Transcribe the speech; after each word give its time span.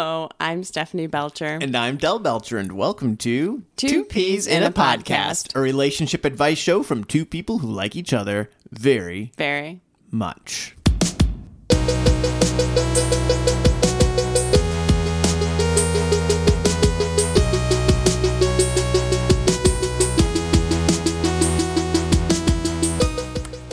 Hello, 0.00 0.30
I'm 0.40 0.64
Stephanie 0.64 1.08
Belcher. 1.08 1.58
And 1.60 1.76
I'm 1.76 1.98
Del 1.98 2.20
Belcher, 2.20 2.56
and 2.56 2.72
welcome 2.72 3.18
to 3.18 3.64
Two 3.76 4.06
Peas 4.06 4.46
in 4.46 4.62
a 4.62 4.70
Podcast. 4.70 5.54
a 5.54 5.60
relationship 5.60 6.24
advice 6.24 6.56
show 6.56 6.82
from 6.82 7.04
two 7.04 7.26
people 7.26 7.58
who 7.58 7.70
like 7.70 7.94
each 7.94 8.14
other 8.14 8.48
very 8.70 9.30
Very. 9.36 9.82
much. 10.10 10.74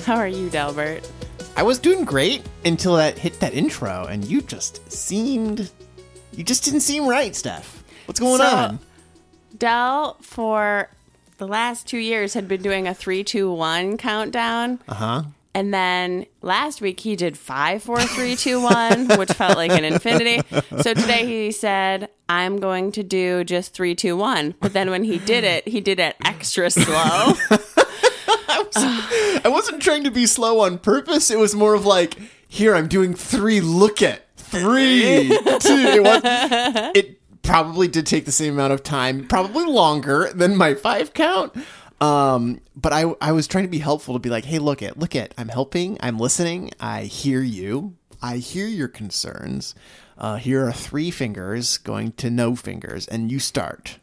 How 0.04 0.18
are 0.18 0.28
you, 0.28 0.50
Delbert? 0.50 1.10
I 1.56 1.64
was 1.64 1.80
doing 1.80 2.04
great 2.04 2.44
until 2.66 2.98
that 2.98 3.18
hit 3.18 3.40
that 3.40 3.54
intro, 3.54 4.08
and 4.08 4.26
you 4.26 4.42
just 4.42 4.92
seemed. 4.92 5.72
You 6.38 6.44
just 6.44 6.64
didn't 6.64 6.82
seem 6.82 7.08
right, 7.08 7.36
Steph. 7.36 7.84
What's 8.06 8.20
going 8.20 8.38
So- 8.38 8.46
on? 8.46 8.80
Del 9.58 10.18
for 10.22 10.90
the 11.40 11.48
last 11.48 11.88
two 11.88 11.98
years, 11.98 12.36
had 12.36 12.48
been 12.48 12.62
doing 12.62 12.88
a 12.88 12.94
three, 12.94 13.24
two, 13.24 13.52
one 13.52 13.98
countdown. 13.98 14.80
Uh 14.88 14.94
huh. 14.94 15.24
And 15.56 15.74
then 15.74 16.28
last 16.44 16.80
week 16.82 17.00
he 17.00 17.16
did 17.16 17.36
five, 17.36 17.82
four, 17.82 18.00
three, 18.00 18.36
two, 18.36 18.62
one, 18.62 19.08
which 19.18 19.32
felt 19.32 19.58
like 19.58 19.72
an 19.72 19.84
infinity. 19.84 20.42
So 20.82 20.94
today 20.94 21.26
he 21.26 21.52
said, 21.52 22.10
I'm 22.30 22.60
going 22.60 22.92
to 22.92 23.02
do 23.04 23.44
just 23.44 23.74
three, 23.74 23.96
two, 23.96 24.16
one. 24.16 24.54
But 24.60 24.74
then 24.74 24.92
when 24.92 25.04
he 25.04 25.18
did 25.18 25.44
it, 25.44 25.68
he 25.68 25.82
did 25.82 26.00
it 26.00 26.16
extra 26.24 26.70
slow. 26.70 26.84
I 28.76 29.44
wasn't 29.46 29.82
trying 29.82 30.04
to 30.04 30.12
be 30.12 30.28
slow 30.28 30.60
on 30.60 30.78
purpose. 30.78 31.32
It 31.32 31.40
was 31.40 31.56
more 31.56 31.74
of 31.74 31.86
like, 31.86 32.16
here, 32.48 32.76
I'm 32.76 32.88
doing 32.88 33.16
three. 33.16 33.60
Look 33.62 34.04
at 34.04 34.27
three, 34.50 35.30
two. 35.60 35.88
It, 35.98 36.04
was, 36.04 36.22
it 36.96 37.20
probably 37.42 37.88
did 37.88 38.06
take 38.06 38.26
the 38.26 38.32
same 38.32 38.54
amount 38.54 38.74
of 38.74 38.84
time, 38.84 39.28
probably 39.28 39.66
longer 39.66 40.32
than 40.34 40.56
my 40.56 40.74
five 40.74 41.14
count. 41.14 41.56
Um, 42.00 42.62
but 42.76 42.94
I, 42.94 43.16
I 43.22 43.32
was 43.32 43.48
trying 43.48 43.64
to 43.64 43.70
be 43.70 43.80
helpful 43.80 44.14
to 44.14 44.20
be 44.20 44.30
like, 44.30 44.46
hey, 44.46 44.60
look 44.60 44.84
at, 44.84 45.00
look 45.00 45.16
at, 45.16 45.34
I'm 45.38 45.48
helping, 45.48 45.98
I'm 46.00 46.20
listening, 46.20 46.72
I 46.80 47.04
hear 47.04 47.42
you, 47.42 47.96
I 48.22 48.38
hear 48.38 48.68
your 48.68 48.88
concerns. 48.88 49.74
Uh, 50.18 50.36
here 50.36 50.66
are 50.68 50.72
three 50.72 51.12
fingers 51.12 51.78
going 51.78 52.12
to 52.14 52.30
no 52.30 52.56
fingers, 52.56 53.08
and 53.08 53.32
you 53.32 53.40
start. 53.40 54.00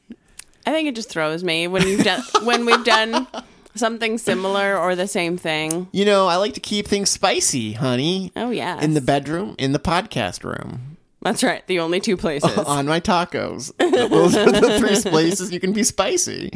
I 0.67 0.72
think 0.72 0.89
it 0.89 0.95
just 0.95 1.11
throws 1.11 1.45
me 1.45 1.67
when 1.69 1.87
you've 1.87 2.05
done 2.05 2.22
when 2.45 2.65
we've 2.65 2.84
done 2.84 3.27
something 3.75 4.19
similar 4.19 4.78
or 4.78 4.94
the 4.94 5.08
same 5.08 5.36
thing. 5.36 5.89
You 5.92 6.05
know, 6.05 6.27
I 6.27 6.36
like 6.36 6.55
to 6.55 6.61
keep 6.61 6.86
things 6.86 7.11
spicy, 7.11 7.72
honey. 7.72 8.33
Oh 8.36 8.50
yeah. 8.50 8.81
In 8.81 8.94
the 8.94 9.00
bedroom, 9.00 9.55
in 9.58 9.72
the 9.72 9.78
podcast 9.78 10.44
room. 10.44 10.97
That's 11.22 11.42
right. 11.42 11.66
The 11.66 11.81
only 11.81 12.00
two 12.00 12.16
places. 12.16 12.56
on 12.66 12.86
my 12.86 13.00
tacos. 13.00 13.72
Those 13.78 14.36
are 14.36 14.53
the 14.53 14.78
three 14.78 15.11
places 15.11 15.53
you 15.53 15.61
can 15.61 15.72
be 15.72 15.83
spicy. 15.83 16.50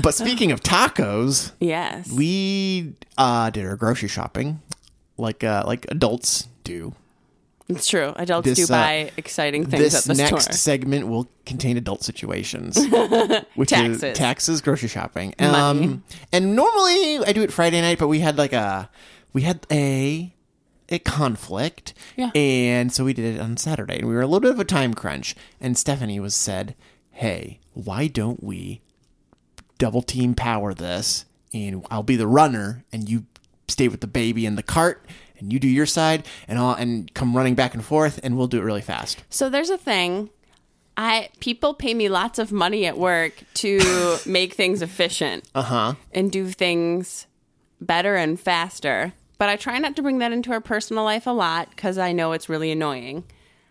But 0.00 0.14
speaking 0.14 0.52
of 0.52 0.62
tacos, 0.62 1.52
yes. 1.58 2.08
we 2.12 2.94
uh, 3.18 3.50
did 3.50 3.66
our 3.66 3.74
grocery 3.74 4.08
shopping 4.08 4.60
like 5.18 5.44
uh, 5.44 5.64
like 5.66 5.86
adults 5.88 6.48
do. 6.64 6.94
It's 7.68 7.86
true. 7.86 8.12
Adults 8.16 8.46
This, 8.48 8.58
do 8.58 8.64
uh, 8.74 8.76
buy 8.76 9.12
exciting 9.16 9.66
things 9.66 9.82
This 9.82 9.94
at 9.94 10.04
the 10.04 10.14
next 10.22 10.44
store. 10.44 10.52
segment 10.54 11.08
will 11.08 11.28
contain 11.44 11.76
adult 11.76 12.02
situations, 12.04 12.76
which 13.54 13.70
Taxes. 13.70 14.02
is 14.02 14.16
taxes, 14.18 14.60
grocery 14.60 14.88
shopping. 14.88 15.34
Um, 15.38 16.02
and 16.32 16.54
normally 16.56 17.18
I 17.26 17.32
do 17.32 17.42
it 17.42 17.52
Friday 17.52 17.80
night, 17.80 17.98
but 17.98 18.08
we 18.08 18.20
had 18.20 18.38
like 18.38 18.52
a 18.52 18.88
we 19.32 19.42
had 19.42 19.66
a 19.70 20.32
a 20.88 21.00
conflict, 21.00 21.94
Yeah. 22.16 22.30
and 22.36 22.92
so 22.92 23.04
we 23.04 23.12
did 23.12 23.34
it 23.36 23.40
on 23.40 23.56
Saturday, 23.56 23.98
and 23.98 24.06
we 24.08 24.14
were 24.14 24.22
a 24.22 24.26
little 24.26 24.38
bit 24.40 24.52
of 24.52 24.60
a 24.60 24.64
time 24.64 24.94
crunch. 24.94 25.34
And 25.60 25.76
Stephanie 25.76 26.20
was 26.20 26.34
said, 26.34 26.76
"Hey, 27.10 27.58
why 27.74 28.06
don't 28.06 28.42
we 28.42 28.80
double 29.78 30.02
team 30.02 30.34
power 30.34 30.72
this, 30.72 31.24
and 31.52 31.84
I'll 31.90 32.04
be 32.04 32.14
the 32.16 32.28
runner, 32.28 32.84
and 32.92 33.08
you 33.08 33.24
stay 33.66 33.88
with 33.88 34.00
the 34.00 34.06
baby 34.06 34.46
in 34.46 34.54
the 34.54 34.62
cart." 34.62 35.04
And 35.38 35.52
you 35.52 35.58
do 35.58 35.68
your 35.68 35.86
side, 35.86 36.26
and 36.48 36.58
I'll 36.58 36.72
and 36.74 37.12
come 37.14 37.36
running 37.36 37.54
back 37.54 37.74
and 37.74 37.84
forth, 37.84 38.20
and 38.22 38.36
we'll 38.36 38.46
do 38.46 38.58
it 38.58 38.62
really 38.64 38.80
fast. 38.82 39.22
So 39.30 39.48
there's 39.50 39.70
a 39.70 39.78
thing. 39.78 40.30
I 40.96 41.28
people 41.40 41.74
pay 41.74 41.92
me 41.92 42.08
lots 42.08 42.38
of 42.38 42.52
money 42.52 42.86
at 42.86 42.96
work 42.96 43.42
to 43.54 44.16
make 44.26 44.54
things 44.54 44.80
efficient 44.80 45.44
Uh 45.54 45.62
huh. 45.62 45.94
and 46.12 46.32
do 46.32 46.48
things 46.48 47.26
better 47.80 48.16
and 48.16 48.40
faster. 48.40 49.12
But 49.38 49.50
I 49.50 49.56
try 49.56 49.78
not 49.78 49.94
to 49.96 50.02
bring 50.02 50.18
that 50.20 50.32
into 50.32 50.50
our 50.52 50.60
personal 50.62 51.04
life 51.04 51.26
a 51.26 51.30
lot 51.30 51.68
because 51.70 51.98
I 51.98 52.12
know 52.12 52.32
it's 52.32 52.48
really 52.48 52.70
annoying. 52.72 53.24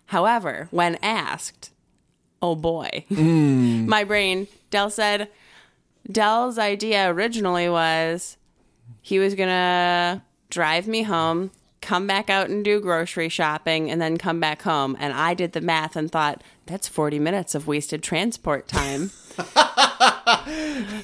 However, 0.08 0.68
when 0.70 1.00
asked, 1.02 1.72
oh 2.44 2.54
boy, 2.54 3.06
my 3.10 4.04
brain, 4.04 4.48
Del 4.70 4.92
said, 4.92 5.30
Del's 6.12 6.60
idea 6.60 7.12
originally 7.12 7.68
was 7.68 8.38
he 9.02 9.18
was 9.18 9.34
going 9.34 9.50
to 9.50 10.22
drive 10.56 10.88
me 10.88 11.04
home, 11.04 11.52
come 11.82 12.08
back 12.08 12.30
out 12.30 12.50
and 12.50 12.64
do 12.64 12.80
grocery 12.80 13.28
shopping, 13.28 13.92
and 13.92 14.02
then 14.02 14.18
come 14.18 14.40
back 14.40 14.62
home. 14.62 14.96
And 15.02 15.12
I 15.12 15.34
did 15.34 15.52
the 15.52 15.60
math 15.60 15.98
and 15.98 16.10
thought, 16.10 16.42
that's 16.66 16.88
40 16.88 17.20
minutes 17.20 17.56
of 17.56 17.68
wasted 17.68 18.02
transport 18.02 18.66
time. 18.70 19.12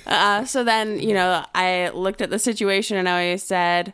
uh, 0.07 0.45
so 0.45 0.63
then, 0.63 0.99
you 0.99 1.13
know, 1.13 1.43
I 1.53 1.89
looked 1.89 2.21
at 2.21 2.29
the 2.29 2.39
situation 2.39 2.95
and 2.95 3.09
I 3.09 3.35
said, 3.35 3.93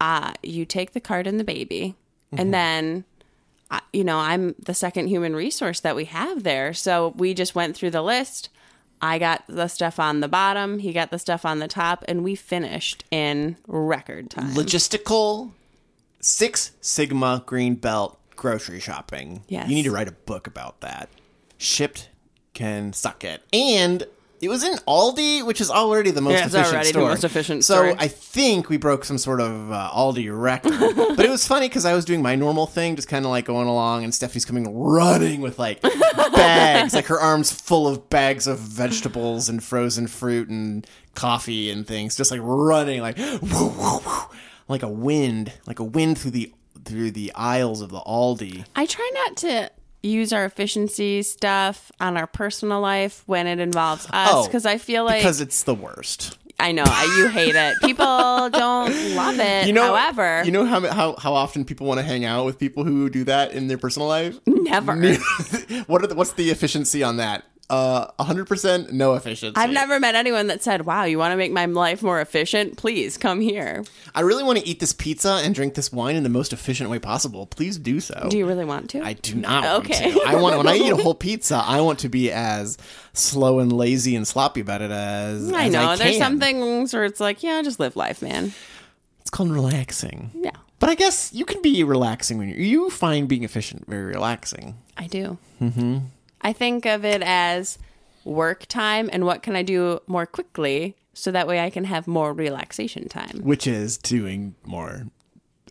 ah, 0.00 0.34
you 0.44 0.64
take 0.64 0.92
the 0.92 1.00
cart 1.00 1.26
and 1.26 1.40
the 1.40 1.44
baby, 1.44 1.96
and 2.30 2.54
then 2.54 3.04
you 3.92 4.04
know, 4.04 4.18
I'm 4.18 4.54
the 4.58 4.72
second 4.72 5.08
human 5.08 5.34
resource 5.34 5.80
that 5.80 5.96
we 5.96 6.06
have 6.06 6.42
there. 6.42 6.72
So 6.72 7.12
we 7.16 7.34
just 7.34 7.54
went 7.54 7.76
through 7.76 7.90
the 7.90 8.02
list. 8.02 8.48
I 9.00 9.18
got 9.18 9.44
the 9.48 9.68
stuff 9.68 9.98
on 9.98 10.20
the 10.20 10.28
bottom, 10.28 10.78
he 10.78 10.92
got 10.92 11.10
the 11.10 11.18
stuff 11.18 11.44
on 11.44 11.58
the 11.58 11.68
top, 11.68 12.04
and 12.08 12.24
we 12.24 12.34
finished 12.34 13.04
in 13.10 13.56
record 13.66 14.30
time. 14.30 14.54
logistical 14.54 15.52
Six 16.20 16.72
Sigma 16.80 17.42
green 17.46 17.76
belt 17.76 18.18
grocery 18.34 18.80
shopping. 18.80 19.42
Yes. 19.48 19.68
You 19.68 19.74
need 19.74 19.84
to 19.84 19.90
write 19.90 20.08
a 20.08 20.12
book 20.12 20.46
about 20.46 20.80
that. 20.80 21.08
Shipped 21.58 22.08
can 22.54 22.92
suck 22.92 23.24
it. 23.24 23.42
And 23.52 24.04
it 24.40 24.48
was 24.48 24.62
in 24.62 24.74
Aldi, 24.86 25.44
which 25.44 25.60
is 25.60 25.70
already 25.70 26.10
the 26.10 26.20
most 26.20 26.34
Yeah, 26.34 26.46
it's 26.46 26.54
efficient 26.54 26.74
already 26.74 26.92
the 26.92 27.00
most 27.00 27.24
efficient 27.24 27.64
so 27.64 27.74
store. 27.74 27.96
I 27.98 28.08
think 28.08 28.68
we 28.68 28.76
broke 28.76 29.04
some 29.04 29.18
sort 29.18 29.40
of 29.40 29.72
uh, 29.72 29.90
Aldi 29.92 30.28
record. 30.30 30.72
but 31.16 31.24
it 31.24 31.30
was 31.30 31.46
funny 31.46 31.68
because 31.68 31.84
I 31.84 31.94
was 31.94 32.04
doing 32.04 32.22
my 32.22 32.36
normal 32.36 32.66
thing, 32.66 32.96
just 32.96 33.08
kind 33.08 33.24
of 33.24 33.30
like 33.30 33.46
going 33.46 33.68
along, 33.68 34.04
and 34.04 34.14
Stephanie's 34.14 34.44
coming 34.44 34.72
running 34.76 35.40
with 35.40 35.58
like 35.58 35.82
bags, 36.16 36.94
like 36.94 37.06
her 37.06 37.18
arms 37.18 37.52
full 37.52 37.88
of 37.88 38.08
bags 38.10 38.46
of 38.46 38.58
vegetables 38.58 39.48
and 39.48 39.62
frozen 39.62 40.06
fruit 40.06 40.48
and 40.48 40.86
coffee 41.14 41.70
and 41.70 41.86
things, 41.86 42.16
just 42.16 42.30
like 42.30 42.40
running 42.42 43.00
like 43.00 43.16
whoo, 43.16 43.38
whoo, 43.40 43.98
whoo, 44.06 44.22
like 44.68 44.82
a 44.82 44.88
wind, 44.88 45.52
like 45.66 45.80
a 45.80 45.84
wind 45.84 46.18
through 46.18 46.30
the 46.30 46.52
through 46.84 47.10
the 47.10 47.32
aisles 47.34 47.82
of 47.82 47.90
the 47.90 48.00
Aldi. 48.00 48.64
I 48.76 48.86
try 48.86 49.10
not 49.14 49.36
to 49.38 49.70
use 50.02 50.32
our 50.32 50.44
efficiency 50.44 51.22
stuff 51.22 51.90
on 52.00 52.16
our 52.16 52.26
personal 52.26 52.80
life 52.80 53.22
when 53.26 53.46
it 53.46 53.58
involves 53.58 54.06
us 54.06 54.30
Oh, 54.32 54.46
because 54.46 54.66
I 54.66 54.78
feel 54.78 55.04
like 55.04 55.20
because 55.20 55.40
it's 55.40 55.62
the 55.64 55.74
worst. 55.74 56.38
I 56.60 56.72
know 56.72 56.82
I, 56.84 57.04
you 57.18 57.28
hate 57.28 57.54
it. 57.54 57.76
People 57.82 58.50
don't 58.50 59.14
love 59.14 59.38
it. 59.38 59.66
You 59.68 59.72
know, 59.72 59.94
however, 59.94 60.42
you 60.44 60.50
know 60.50 60.64
how 60.64 60.80
how 60.88 61.14
how 61.16 61.32
often 61.34 61.64
people 61.64 61.86
want 61.86 61.98
to 61.98 62.04
hang 62.04 62.24
out 62.24 62.46
with 62.46 62.58
people 62.58 62.82
who 62.82 63.08
do 63.08 63.24
that 63.24 63.52
in 63.52 63.68
their 63.68 63.78
personal 63.78 64.08
life. 64.08 64.38
never. 64.46 64.96
what 65.86 66.02
are 66.02 66.08
the, 66.08 66.14
what's 66.16 66.32
the 66.32 66.50
efficiency 66.50 67.02
on 67.04 67.18
that? 67.18 67.44
Uh, 67.70 68.06
hundred 68.18 68.46
percent 68.46 68.92
no 68.94 69.12
efficiency. 69.14 69.52
I've 69.60 69.70
never 69.70 70.00
met 70.00 70.14
anyone 70.14 70.46
that 70.46 70.62
said, 70.62 70.86
"Wow, 70.86 71.04
you 71.04 71.18
want 71.18 71.32
to 71.32 71.36
make 71.36 71.52
my 71.52 71.66
life 71.66 72.02
more 72.02 72.18
efficient? 72.18 72.78
Please 72.78 73.18
come 73.18 73.40
here." 73.40 73.84
I 74.14 74.22
really 74.22 74.42
want 74.42 74.58
to 74.58 74.66
eat 74.66 74.80
this 74.80 74.94
pizza 74.94 75.40
and 75.44 75.54
drink 75.54 75.74
this 75.74 75.92
wine 75.92 76.16
in 76.16 76.22
the 76.22 76.30
most 76.30 76.54
efficient 76.54 76.88
way 76.88 76.98
possible. 76.98 77.44
Please 77.46 77.76
do 77.76 78.00
so. 78.00 78.26
Do 78.30 78.38
you 78.38 78.46
really 78.46 78.64
want 78.64 78.88
to? 78.90 79.02
I 79.02 79.12
do 79.12 79.34
not 79.34 79.64
want 79.64 79.84
Okay. 79.90 80.12
to. 80.12 80.20
I 80.26 80.36
want 80.36 80.56
when 80.56 80.66
I 80.66 80.76
eat 80.76 80.90
a 80.90 80.96
whole 80.96 81.14
pizza, 81.28 81.62
I 81.62 81.82
want 81.82 81.98
to 81.98 82.08
be 82.08 82.32
as 82.32 82.78
slow 83.12 83.58
and 83.58 83.70
lazy 83.70 84.16
and 84.16 84.26
sloppy 84.26 84.60
about 84.62 84.80
it 84.80 84.90
as 84.90 85.52
I 85.52 85.64
as 85.66 85.72
know. 85.72 85.88
I 85.90 85.96
There's 85.96 86.16
some 86.16 86.40
things 86.40 86.94
where 86.94 87.04
it's 87.04 87.20
like, 87.20 87.42
yeah, 87.42 87.60
just 87.60 87.78
live 87.78 87.96
life, 87.96 88.22
man. 88.22 88.52
It's 89.20 89.28
called 89.30 89.50
relaxing. 89.50 90.30
Yeah, 90.34 90.52
But 90.78 90.88
I 90.88 90.94
guess 90.94 91.34
you 91.34 91.44
can 91.44 91.60
be 91.60 91.84
relaxing 91.84 92.38
when 92.38 92.48
you 92.48 92.54
you 92.54 92.88
find 92.88 93.28
being 93.28 93.44
efficient 93.44 93.86
very 93.86 94.04
relaxing. 94.06 94.78
I 94.96 95.06
do. 95.06 95.36
Mm-hmm. 95.60 95.98
I 96.40 96.52
think 96.52 96.86
of 96.86 97.04
it 97.04 97.22
as 97.22 97.78
work 98.24 98.66
time 98.66 99.08
and 99.12 99.24
what 99.24 99.42
can 99.42 99.56
I 99.56 99.62
do 99.62 100.00
more 100.06 100.26
quickly 100.26 100.96
so 101.14 101.30
that 101.32 101.48
way 101.48 101.60
I 101.60 101.70
can 101.70 101.84
have 101.84 102.06
more 102.06 102.32
relaxation 102.32 103.08
time. 103.08 103.40
which 103.42 103.66
is 103.66 103.98
doing 103.98 104.54
more 104.64 105.06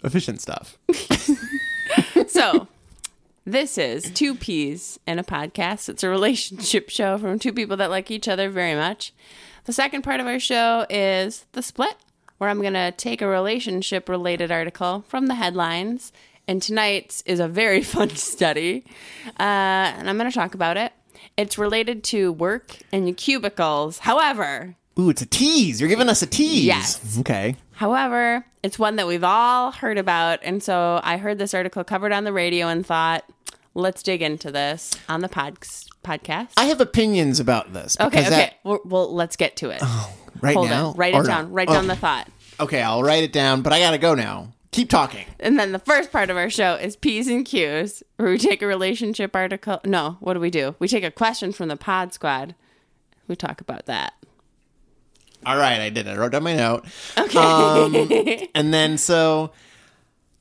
efficient 0.04 0.42
stuff. 0.42 0.78
so, 2.28 2.68
this 3.46 3.78
is 3.78 4.12
Two 4.12 4.36
Peas 4.36 5.00
in 5.08 5.20
a 5.20 5.24
Podcast. 5.24 5.88
It's 5.88 6.04
a 6.04 6.10
relationship 6.10 6.90
show 6.90 7.18
from 7.18 7.40
two 7.40 7.54
people 7.54 7.78
that 7.78 7.90
like 7.90 8.12
each 8.12 8.28
other 8.28 8.50
very 8.50 8.76
much. 8.76 9.14
The 9.64 9.74
second 9.74 10.02
part 10.02 10.20
of 10.20 10.28
our 10.28 10.40
show 10.40 10.86
is 10.90 11.46
The 11.54 11.62
Split, 11.62 11.96
where 12.40 12.50
I'm 12.50 12.62
going 12.62 12.74
to 12.74 12.92
take 12.92 13.22
a 13.22 13.28
relationship 13.28 14.10
related 14.10 14.52
article 14.52 15.06
from 15.08 15.28
the 15.28 15.36
headlines 15.36 16.12
And 16.48 16.62
tonight's 16.62 17.22
is 17.26 17.40
a 17.40 17.48
very 17.48 17.84
fun 17.96 18.10
study. 18.16 18.86
Uh, 19.40 19.44
and 19.98 20.10
I'm 20.10 20.18
going 20.18 20.30
to 20.30 20.36
talk 20.36 20.54
about 20.54 20.78
it. 20.78 20.94
It's 21.36 21.58
related 21.58 22.04
to 22.06 22.32
work 22.32 22.78
and 22.92 23.16
cubicles. 23.18 24.00
However, 24.00 24.76
Ooh, 25.00 25.10
it's 25.10 25.22
a 25.22 25.26
tease. 25.28 25.80
You're 25.80 25.90
giving 25.90 26.10
us 26.10 26.22
a 26.24 26.26
tease. 26.26 26.64
Yes. 26.66 27.20
Okay. 27.20 27.56
However, 27.74 28.44
it's 28.64 28.80
one 28.80 28.96
that 28.96 29.06
we've 29.06 29.24
all 29.24 29.72
heard 29.72 30.00
about. 30.00 30.40
And 30.42 30.64
so 30.64 31.00
I 31.04 31.18
heard 31.18 31.38
this 31.38 31.54
article 31.54 31.84
covered 31.84 32.12
on 32.12 32.24
the 32.24 32.34
radio 32.34 32.68
and 32.68 32.84
thought, 32.84 33.24
let's 33.76 34.02
dig 34.02 34.24
into 34.24 34.52
this 34.52 34.96
on 35.08 35.22
the 35.22 35.30
pod- 35.30 35.60
podcast. 36.04 36.54
I 36.58 36.66
have 36.66 36.82
opinions 36.82 37.40
about 37.40 37.74
this. 37.74 37.96
okay, 38.02 38.22
okay. 38.22 38.30
that- 38.32 38.54
well, 38.64 38.80
well, 38.86 39.14
let's 39.14 39.36
get 39.36 39.58
to 39.58 39.70
it. 39.70 39.84
right 40.42 40.56
Hold 40.56 40.70
now? 40.70 40.90
it. 40.92 40.98
Write 40.98 41.14
Or 41.14 41.20
it 41.20 41.24
no? 41.24 41.30
down. 41.30 41.52
Write 41.52 41.70
Oh, 41.70 41.74
down 41.74 41.86
the 41.86 41.96
thought. 41.96 42.28
Okay, 42.60 42.82
I'll 42.82 43.04
write 43.04 43.24
it 43.24 43.32
down, 43.32 43.62
but 43.62 43.74
I 43.74 43.80
gotta 43.80 44.00
go 44.00 44.16
now. 44.16 44.52
Keep 44.78 44.92
talking. 44.92 45.26
And 45.40 45.58
then 45.58 45.72
the 45.72 45.80
first 45.80 46.12
part 46.12 46.30
of 46.30 46.38
our 46.38 46.52
show 46.52 46.76
is 46.76 46.96
P's 46.96 47.28
and 47.28 47.44
Q's, 47.44 48.04
where 48.18 48.30
we 48.30 48.38
take 48.38 48.62
a 48.62 48.68
relationship 48.68 49.36
article. 49.36 49.82
No, 49.84 50.18
what 50.20 50.36
do 50.36 50.40
we 50.40 50.52
do? 50.52 50.76
We 50.78 50.88
take 50.88 51.04
a 51.04 51.10
question 51.10 51.52
from 51.52 51.68
the 51.68 51.76
pod 51.76 52.14
squad. 52.14 52.54
We 53.28 53.36
talk 53.36 53.60
about 53.60 53.88
that. 53.88 54.14
All 55.48 55.58
right, 55.58 55.82
I 55.82 55.90
did. 55.90 56.06
it. 56.06 56.12
I 56.12 56.16
wrote 56.16 56.32
down 56.32 56.44
my 56.44 56.56
note. 56.56 56.86
Okay. 57.18 57.40
Um, 57.40 58.48
and 58.56 58.72
then 58.72 59.00
so, 59.00 59.52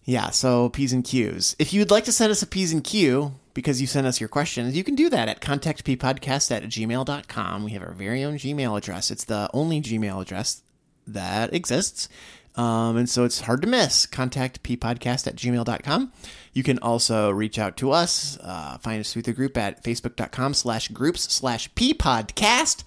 yeah, 0.04 0.28
so 0.28 0.68
P's 0.68 0.92
and 0.92 1.02
Q's. 1.02 1.56
If 1.58 1.72
you 1.72 1.80
would 1.80 1.90
like 1.90 2.04
to 2.04 2.12
send 2.12 2.30
us 2.30 2.42
a 2.42 2.46
P's 2.46 2.74
and 2.74 2.84
Q 2.84 3.32
because 3.54 3.80
you 3.80 3.86
sent 3.86 4.06
us 4.06 4.20
your 4.20 4.28
questions, 4.28 4.76
you 4.76 4.84
can 4.84 4.94
do 4.94 5.08
that 5.08 5.30
at 5.30 5.40
contactppodcast 5.40 6.50
at 6.50 6.62
gmail.com. 6.64 7.64
We 7.64 7.70
have 7.70 7.82
our 7.82 7.92
very 7.92 8.22
own 8.22 8.36
Gmail 8.36 8.76
address. 8.76 9.10
It's 9.10 9.24
the 9.24 9.48
only 9.54 9.80
Gmail 9.80 10.20
address 10.20 10.60
that 11.06 11.54
exists. 11.54 12.10
Um, 12.56 12.97
and 12.97 13.08
so 13.08 13.25
it's 13.25 13.43
hard 13.43 13.62
to 13.62 13.69
miss. 13.69 14.06
Contactppodcast 14.06 15.26
at 15.26 15.37
gmail.com. 15.37 16.12
You 16.53 16.62
can 16.62 16.79
also 16.79 17.31
reach 17.31 17.58
out 17.58 17.76
to 17.79 17.91
us. 17.91 18.38
Uh, 18.43 18.79
find 18.79 19.00
us 19.00 19.12
through 19.12 19.23
the 19.23 19.32
group 19.32 19.56
at 19.58 19.85
facebook.com 19.85 20.55
slash 20.55 20.88
groups 20.88 21.32
slash 21.32 21.70
ppodcast. 21.75 22.82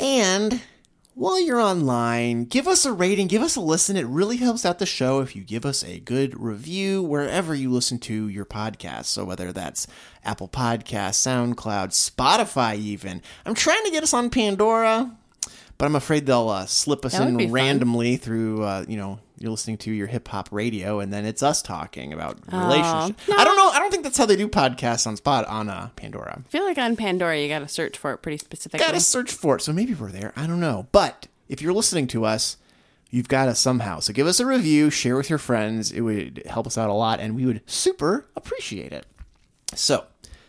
And 0.00 0.62
while 1.16 1.40
you're 1.40 1.60
online, 1.60 2.44
give 2.46 2.66
us 2.66 2.84
a 2.84 2.92
rating, 2.92 3.28
give 3.28 3.42
us 3.42 3.54
a 3.54 3.60
listen. 3.60 3.96
It 3.96 4.06
really 4.06 4.38
helps 4.38 4.64
out 4.64 4.80
the 4.80 4.86
show 4.86 5.20
if 5.20 5.36
you 5.36 5.44
give 5.44 5.64
us 5.64 5.84
a 5.84 6.00
good 6.00 6.40
review 6.40 7.02
wherever 7.02 7.54
you 7.54 7.70
listen 7.70 7.98
to 8.00 8.28
your 8.28 8.44
podcast. 8.44 9.04
So 9.04 9.24
whether 9.24 9.52
that's 9.52 9.86
Apple 10.24 10.48
Podcasts, 10.48 11.22
SoundCloud, 11.54 11.90
Spotify, 11.90 12.76
even. 12.76 13.22
I'm 13.46 13.54
trying 13.54 13.84
to 13.84 13.90
get 13.92 14.02
us 14.02 14.12
on 14.12 14.28
Pandora, 14.28 15.16
but 15.78 15.86
I'm 15.86 15.96
afraid 15.96 16.26
they'll 16.26 16.48
uh, 16.48 16.66
slip 16.66 17.04
us 17.04 17.12
That 17.12 17.26
would 17.26 17.36
be 17.38 17.44
in 17.44 17.50
fun. 17.50 17.54
randomly 17.54 18.16
through, 18.16 18.62
uh, 18.62 18.84
you 18.88 18.96
know, 18.96 19.18
you're 19.38 19.50
listening 19.50 19.76
to 19.78 19.90
your 19.92 20.06
hip 20.06 20.28
hop 20.28 20.48
radio, 20.52 21.00
and 21.00 21.12
then 21.12 21.24
it's 21.24 21.42
us 21.42 21.60
talking 21.60 22.12
about 22.12 22.38
relationships. 22.52 23.28
no. 23.28 23.36
I 23.36 23.44
don't 23.44 23.56
know. 23.56 23.68
I 23.70 23.78
don't 23.80 23.90
think 23.90 24.04
that's 24.04 24.16
how 24.16 24.26
they 24.26 24.36
do 24.36 24.48
podcasts 24.48 25.06
on 25.06 25.16
Spot 25.16 25.44
on 25.46 25.68
uh, 25.68 25.88
Pandora. 25.96 26.42
I 26.46 26.48
feel 26.48 26.62
like 26.64 26.78
on 26.78 26.94
Pandora, 26.96 27.38
you 27.40 27.48
got 27.48 27.58
to 27.58 27.68
search 27.68 27.98
for 27.98 28.12
it 28.12 28.18
pretty 28.18 28.38
specifically. 28.38 28.78
Gotta 28.84 29.00
search 29.00 29.32
for 29.32 29.56
it. 29.56 29.62
So 29.62 29.72
maybe 29.72 29.92
we're 29.94 30.12
there. 30.12 30.32
I 30.36 30.46
don't 30.46 30.60
know. 30.60 30.86
But 30.92 31.26
if 31.48 31.60
you're 31.60 31.72
listening 31.72 32.06
to 32.08 32.24
us, 32.24 32.56
you've 33.10 33.28
got 33.28 33.48
us 33.48 33.58
somehow. 33.58 33.98
So 33.98 34.12
give 34.12 34.26
us 34.28 34.38
a 34.40 34.46
review, 34.46 34.88
share 34.90 35.16
with 35.16 35.28
your 35.28 35.38
friends. 35.40 35.90
It 35.90 36.02
would 36.02 36.42
help 36.46 36.66
us 36.68 36.78
out 36.78 36.88
a 36.88 36.94
lot, 36.94 37.18
and 37.20 37.34
we 37.34 37.44
would 37.44 37.60
super 37.66 38.26
appreciate 38.36 38.92
it. 38.92 39.04
So, 39.74 40.04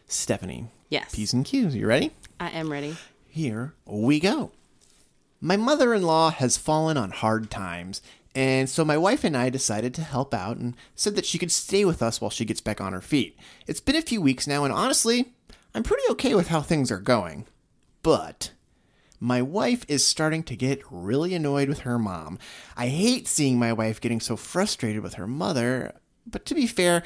Stephanie, 0.07 0.67
Yes. 0.89 1.15
P's 1.15 1.33
and 1.33 1.43
Q's. 1.43 1.75
You 1.75 1.87
ready? 1.87 2.11
I 2.39 2.49
am 2.51 2.71
ready. 2.71 2.95
Here 3.27 3.73
we 3.85 4.19
go. 4.19 4.51
My 5.45 5.57
mother 5.57 5.93
in 5.93 6.01
law 6.01 6.31
has 6.31 6.57
fallen 6.57 6.97
on 6.97 7.11
hard 7.11 7.51
times, 7.51 8.01
and 8.33 8.67
so 8.67 8.83
my 8.83 8.97
wife 8.97 9.23
and 9.23 9.37
I 9.37 9.51
decided 9.51 9.93
to 9.93 10.01
help 10.01 10.33
out 10.33 10.57
and 10.57 10.75
said 10.95 11.15
that 11.15 11.25
she 11.27 11.37
could 11.37 11.51
stay 11.51 11.85
with 11.85 12.01
us 12.01 12.19
while 12.19 12.31
she 12.31 12.45
gets 12.45 12.61
back 12.61 12.81
on 12.81 12.93
her 12.93 12.99
feet. 12.99 13.37
It's 13.67 13.79
been 13.79 13.95
a 13.95 14.01
few 14.01 14.19
weeks 14.19 14.47
now, 14.47 14.63
and 14.63 14.73
honestly, 14.73 15.33
I'm 15.75 15.83
pretty 15.83 16.01
okay 16.09 16.33
with 16.33 16.47
how 16.47 16.61
things 16.61 16.89
are 16.89 16.97
going. 16.97 17.45
But 18.01 18.53
my 19.19 19.39
wife 19.43 19.85
is 19.87 20.03
starting 20.03 20.41
to 20.45 20.55
get 20.55 20.81
really 20.89 21.35
annoyed 21.35 21.69
with 21.69 21.81
her 21.81 21.99
mom. 21.99 22.39
I 22.75 22.87
hate 22.87 23.27
seeing 23.27 23.59
my 23.59 23.71
wife 23.71 24.01
getting 24.01 24.21
so 24.21 24.35
frustrated 24.35 25.03
with 25.03 25.13
her 25.13 25.27
mother, 25.27 25.93
but 26.25 26.47
to 26.47 26.55
be 26.55 26.65
fair, 26.65 27.03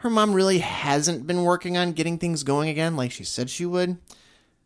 her 0.00 0.10
mom 0.10 0.34
really 0.34 0.58
hasn't 0.58 1.26
been 1.26 1.42
working 1.42 1.78
on 1.78 1.92
getting 1.92 2.18
things 2.18 2.42
going 2.42 2.68
again 2.68 2.96
like 2.96 3.12
she 3.12 3.24
said 3.24 3.48
she 3.48 3.64
would. 3.64 3.96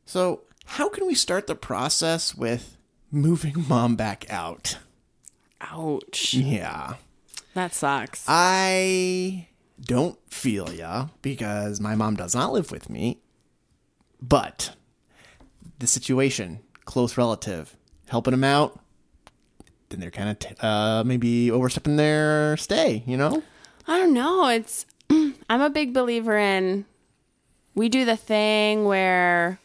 So, 0.06 0.40
how 0.64 0.88
can 0.88 1.06
we 1.06 1.14
start 1.14 1.46
the 1.46 1.54
process 1.54 2.34
with 2.34 2.78
moving 3.12 3.64
mom 3.68 3.94
back 3.94 4.26
out? 4.30 4.78
Ouch. 5.60 6.34
Yeah. 6.34 6.94
That 7.54 7.74
sucks. 7.74 8.24
I 8.26 9.48
don't 9.80 10.18
feel 10.28 10.72
ya 10.72 11.08
because 11.20 11.80
my 11.80 11.94
mom 11.94 12.16
does 12.16 12.34
not 12.34 12.52
live 12.52 12.70
with 12.72 12.88
me. 12.90 13.18
But 14.20 14.74
the 15.78 15.86
situation, 15.86 16.60
close 16.84 17.16
relative, 17.16 17.76
helping 18.08 18.30
them 18.32 18.44
out, 18.44 18.78
then 19.88 20.00
they're 20.00 20.10
kind 20.10 20.30
of 20.30 20.38
t- 20.38 20.54
uh, 20.60 21.02
maybe 21.04 21.50
overstepping 21.50 21.96
their 21.96 22.56
stay, 22.56 23.02
you 23.06 23.16
know? 23.16 23.42
I 23.86 23.98
don't 23.98 24.14
know. 24.14 24.48
It's 24.48 24.86
I'm 25.10 25.60
a 25.60 25.70
big 25.70 25.92
believer 25.92 26.38
in 26.38 26.86
we 27.74 27.88
do 27.88 28.04
the 28.04 28.16
thing 28.16 28.84
where 28.84 29.58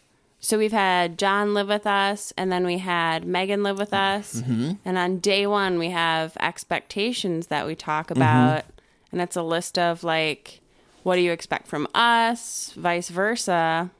so 0.47 0.57
we've 0.57 0.71
had 0.71 1.17
John 1.17 1.53
live 1.53 1.67
with 1.67 1.85
us 1.85 2.31
and 2.38 2.49
then 2.49 2.65
we 2.65 2.77
had 2.77 3.27
Megan 3.27 3.63
live 3.63 3.77
with 3.77 3.94
us. 3.94 4.41
And 4.85 4.97
on 4.97 5.19
day 5.19 5.45
1 5.45 5.77
we 5.77 5.89
have 5.89 6.38
expectations 6.39 7.47
that 7.47 7.67
we 7.67 7.75
talk 7.75 8.09
about 8.11 8.63
and 9.11 9.19
it's 9.19 9.35
a 9.35 9.41
list 9.41 9.77
of 9.77 10.05
like 10.05 10.61
what 11.03 11.17
do 11.17 11.21
you 11.21 11.33
expect 11.33 11.67
from 11.67 11.85
us, 11.94 12.71
vice 12.77 13.09
versa. 13.09 13.91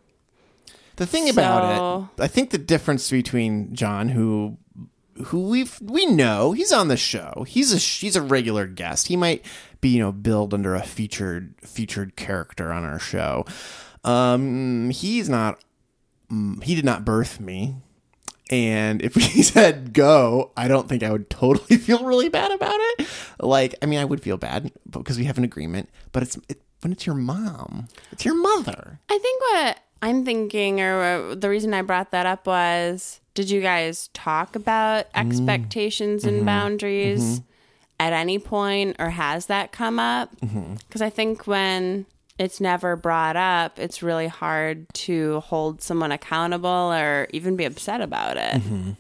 The 0.96 1.06
thing 1.06 1.28
about 1.30 2.10
it, 2.18 2.24
I 2.24 2.28
think 2.28 2.52
the 2.52 2.58
difference 2.58 3.12
between 3.12 3.76
John, 3.76 4.08
who 4.08 4.56
who 5.26 5.50
we 5.50 5.68
we 5.82 6.06
know, 6.06 6.54
he's 6.54 6.72
on 6.72 6.88
the 6.88 6.96
show. 6.96 7.44
He's 7.46 7.74
a 7.74 7.78
he's 7.78 8.16
a 8.16 8.22
regular 8.22 8.68
guest. 8.68 9.08
He 9.08 9.18
might 9.18 9.44
be 9.82 9.90
you 9.90 10.00
know 10.00 10.14
billed 10.14 10.54
under 10.54 10.76
a 10.76 10.84
featured 10.84 11.56
featured 11.62 12.16
character 12.16 12.72
on 12.72 12.86
our 12.86 13.00
show. 13.00 13.46
Um, 14.06 14.90
he's 14.92 15.28
not. 15.28 15.60
Mm, 16.32 16.64
He 16.64 16.76
did 16.76 16.86
not 16.86 17.06
birth 17.06 17.40
me. 17.40 17.76
And 18.50 19.02
if 19.02 19.16
he 19.16 19.44
said 19.44 19.94
go, 19.94 20.52
I 20.56 20.68
don't 20.68 20.88
think 20.88 21.04
I 21.04 21.12
would 21.12 21.30
totally 21.30 21.78
feel 21.82 22.04
really 22.04 22.30
bad 22.30 22.52
about 22.52 22.78
it. 22.78 23.08
Like, 23.40 23.76
I 23.82 23.86
mean, 23.86 24.00
I 24.00 24.06
would 24.06 24.22
feel 24.22 24.38
bad 24.38 24.72
because 24.90 25.18
we 25.18 25.26
have 25.26 25.38
an 25.38 25.44
agreement, 25.44 25.90
but 26.12 26.24
it's 26.24 26.38
it, 26.50 26.62
when 26.82 26.92
it's 26.92 27.06
your 27.06 27.16
mom, 27.16 27.88
it's 28.12 28.24
your 28.24 28.36
mother. 28.36 29.00
I 29.10 29.18
think 29.18 29.42
what 29.42 29.80
I'm 30.02 30.26
thinking, 30.26 30.80
or 30.80 31.36
the 31.36 31.50
reason 31.50 31.74
I 31.74 31.82
brought 31.82 32.12
that 32.12 32.26
up 32.26 32.48
was 32.48 33.20
did 33.34 33.50
you 33.50 33.62
guys 33.62 34.10
talk 34.14 34.56
about 34.56 35.12
mm-hmm. 35.12 35.30
expectations 35.30 36.24
and 36.24 36.38
mm-hmm. 36.38 36.46
boundaries 36.46 37.40
mm-hmm. 37.40 37.46
at 38.00 38.14
any 38.14 38.40
point, 38.40 38.96
or 39.00 39.10
has 39.10 39.48
that 39.48 39.72
come 39.72 40.00
up? 40.00 40.32
Because 40.40 41.02
I 41.02 41.10
think 41.10 41.48
when 41.48 42.06
it's 42.38 42.62
never 42.62 42.96
brought 42.96 43.36
up, 43.36 43.80
it's 43.80 44.04
really 44.04 44.28
hard 44.28 44.92
to 44.94 45.40
hold 45.42 45.82
someone 45.82 46.12
accountable 46.12 46.70
or 46.70 47.28
even 47.32 47.56
be 47.56 47.66
upset 47.66 48.02
about 48.02 48.38
it. 48.38 48.62
Mm-hmm. 48.62 48.92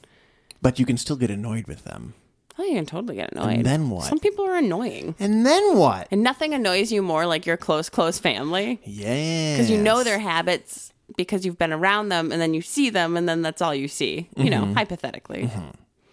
But 0.61 0.79
you 0.79 0.85
can 0.85 0.97
still 0.97 1.15
get 1.15 1.29
annoyed 1.29 1.67
with 1.67 1.83
them. 1.83 2.15
Oh, 2.59 2.63
you 2.63 2.73
can 2.73 2.87
totally 2.87 3.15
get 3.15 3.31
annoyed. 3.33 3.63
then 3.63 3.91
what? 3.91 4.05
Some 4.05 4.19
people 4.19 4.45
are 4.45 4.55
annoying. 4.55 5.13
And 5.19 5.45
then 5.45 5.77
what? 5.77 6.07
And 6.09 6.23
nothing 6.23 6.55
annoys 6.55 6.91
you 6.91 7.03
more 7.03 7.27
like 7.27 7.45
your 7.45 7.57
close, 7.57 7.87
close 7.87 8.17
family. 8.17 8.81
Yeah. 8.83 9.53
because 9.53 9.69
you 9.69 9.79
know 9.79 10.03
their 10.03 10.17
habits 10.17 10.91
because 11.15 11.45
you've 11.45 11.57
been 11.57 11.71
around 11.71 12.09
them 12.09 12.31
and 12.31 12.41
then 12.41 12.53
you 12.53 12.61
see 12.61 12.89
them 12.89 13.15
and 13.15 13.29
then 13.29 13.41
that's 13.41 13.61
all 13.61 13.73
you 13.73 13.87
see 13.87 14.29
you 14.35 14.49
know 14.49 14.63
mm-hmm. 14.63 14.73
hypothetically 14.73 15.49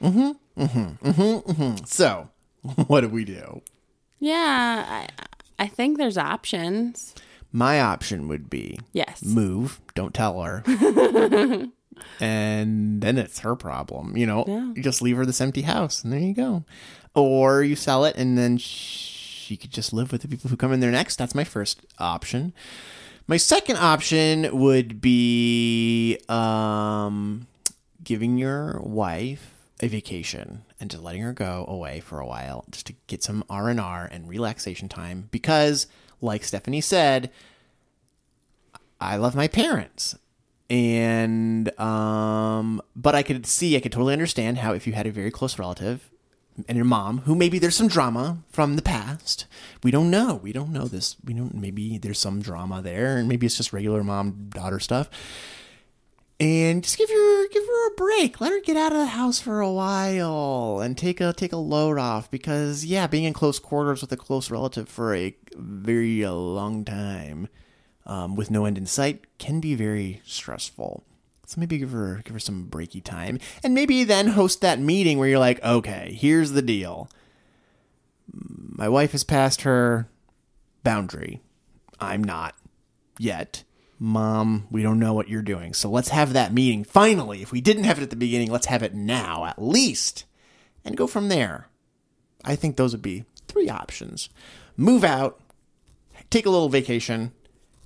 mm-hmm. 0.00 1.76
So, 1.84 2.28
what 2.86 3.00
do 3.00 3.08
we 3.08 3.24
do? 3.24 3.62
yeah 4.20 4.84
I, 4.88 5.08
I 5.58 5.66
think 5.66 5.98
there's 5.98 6.18
options 6.18 7.14
My 7.52 7.80
option 7.80 8.28
would 8.28 8.50
be 8.50 8.78
yes 8.92 9.22
move, 9.24 9.80
don't 9.94 10.14
tell 10.14 10.40
her. 10.42 10.62
and 12.20 13.00
then 13.00 13.18
it's 13.18 13.40
her 13.40 13.54
problem, 13.56 14.16
you 14.16 14.26
know. 14.26 14.44
Yeah. 14.46 14.72
You 14.74 14.82
just 14.82 15.02
leave 15.02 15.16
her 15.16 15.26
this 15.26 15.40
empty 15.40 15.62
house 15.62 16.02
and 16.02 16.12
there 16.12 16.20
you 16.20 16.34
go. 16.34 16.64
Or 17.14 17.62
you 17.62 17.76
sell 17.76 18.04
it 18.04 18.16
and 18.16 18.36
then 18.36 18.56
she 18.58 19.56
could 19.56 19.70
just 19.70 19.92
live 19.92 20.10
with 20.10 20.22
the 20.22 20.28
people 20.28 20.50
who 20.50 20.56
come 20.56 20.72
in 20.72 20.80
there 20.80 20.90
next. 20.90 21.16
That's 21.16 21.34
my 21.34 21.44
first 21.44 21.80
option. 21.98 22.52
My 23.26 23.36
second 23.36 23.76
option 23.76 24.58
would 24.58 25.00
be 25.00 26.18
um 26.28 27.46
giving 28.02 28.36
your 28.36 28.80
wife 28.80 29.54
a 29.80 29.88
vacation 29.88 30.62
and 30.84 30.90
just 30.90 31.02
letting 31.02 31.22
her 31.22 31.32
go 31.32 31.64
away 31.66 31.98
for 31.98 32.20
a 32.20 32.26
while 32.26 32.66
just 32.70 32.86
to 32.86 32.94
get 33.06 33.22
some 33.22 33.42
R&R 33.48 34.06
and 34.12 34.28
relaxation 34.28 34.86
time 34.86 35.28
because 35.30 35.86
like 36.20 36.44
Stephanie 36.44 36.82
said, 36.82 37.30
I 39.00 39.16
love 39.16 39.34
my 39.34 39.48
parents. 39.48 40.14
And 40.68 41.78
um 41.80 42.82
but 42.94 43.14
I 43.14 43.22
could 43.22 43.46
see 43.46 43.76
I 43.76 43.80
could 43.80 43.92
totally 43.92 44.12
understand 44.12 44.58
how 44.58 44.74
if 44.74 44.86
you 44.86 44.92
had 44.92 45.06
a 45.06 45.10
very 45.10 45.30
close 45.30 45.58
relative 45.58 46.10
and 46.68 46.76
your 46.76 46.84
mom, 46.84 47.18
who 47.20 47.34
maybe 47.34 47.58
there's 47.58 47.76
some 47.76 47.88
drama 47.88 48.38
from 48.50 48.76
the 48.76 48.82
past. 48.82 49.46
We 49.82 49.90
don't 49.90 50.10
know. 50.10 50.34
We 50.42 50.52
don't 50.52 50.70
know 50.70 50.86
this. 50.86 51.16
We 51.24 51.32
don't. 51.34 51.54
Maybe 51.54 51.98
there's 51.98 52.18
some 52.18 52.42
drama 52.42 52.80
there, 52.80 53.16
and 53.16 53.26
maybe 53.26 53.46
it's 53.46 53.56
just 53.56 53.72
regular 53.72 54.04
mom 54.04 54.50
daughter 54.50 54.78
stuff. 54.78 55.10
And 56.44 56.84
just 56.84 56.98
give 56.98 57.08
her 57.08 57.48
give 57.48 57.64
her 57.64 57.88
a 57.88 57.94
break. 57.94 58.38
Let 58.38 58.52
her 58.52 58.60
get 58.60 58.76
out 58.76 58.92
of 58.92 58.98
the 58.98 59.06
house 59.06 59.40
for 59.40 59.60
a 59.60 59.72
while 59.72 60.78
and 60.80 60.96
take 60.96 61.18
a 61.18 61.32
take 61.32 61.54
a 61.54 61.56
load 61.56 61.96
off. 61.96 62.30
Because 62.30 62.84
yeah, 62.84 63.06
being 63.06 63.24
in 63.24 63.32
close 63.32 63.58
quarters 63.58 64.02
with 64.02 64.12
a 64.12 64.16
close 64.18 64.50
relative 64.50 64.86
for 64.86 65.14
a 65.14 65.34
very 65.56 66.22
long 66.26 66.84
time, 66.84 67.48
um, 68.04 68.36
with 68.36 68.50
no 68.50 68.66
end 68.66 68.76
in 68.76 68.84
sight, 68.84 69.24
can 69.38 69.58
be 69.58 69.74
very 69.74 70.20
stressful. 70.26 71.02
So 71.46 71.58
maybe 71.58 71.78
give 71.78 71.92
her 71.92 72.20
give 72.22 72.34
her 72.34 72.40
some 72.40 72.66
breaky 72.66 73.02
time, 73.02 73.38
and 73.62 73.72
maybe 73.72 74.04
then 74.04 74.26
host 74.28 74.60
that 74.60 74.78
meeting 74.78 75.18
where 75.18 75.28
you're 75.28 75.38
like, 75.38 75.64
okay, 75.64 76.12
here's 76.12 76.52
the 76.52 76.60
deal. 76.60 77.08
My 78.30 78.90
wife 78.90 79.12
has 79.12 79.24
passed 79.24 79.62
her 79.62 80.10
boundary. 80.82 81.40
I'm 81.98 82.22
not 82.22 82.54
yet. 83.18 83.64
Mom, 83.98 84.66
we 84.70 84.82
don't 84.82 84.98
know 84.98 85.14
what 85.14 85.28
you're 85.28 85.42
doing. 85.42 85.72
So 85.72 85.88
let's 85.88 86.08
have 86.08 86.32
that 86.32 86.52
meeting. 86.52 86.84
Finally, 86.84 87.42
if 87.42 87.52
we 87.52 87.60
didn't 87.60 87.84
have 87.84 87.98
it 87.98 88.02
at 88.02 88.10
the 88.10 88.16
beginning, 88.16 88.50
let's 88.50 88.66
have 88.66 88.82
it 88.82 88.94
now 88.94 89.44
at 89.44 89.60
least 89.62 90.24
and 90.84 90.96
go 90.96 91.06
from 91.06 91.28
there. 91.28 91.68
I 92.44 92.56
think 92.56 92.76
those 92.76 92.92
would 92.92 93.02
be 93.02 93.24
three 93.48 93.68
options. 93.70 94.28
Move 94.76 95.04
out, 95.04 95.40
take 96.30 96.46
a 96.46 96.50
little 96.50 96.68
vacation, 96.68 97.32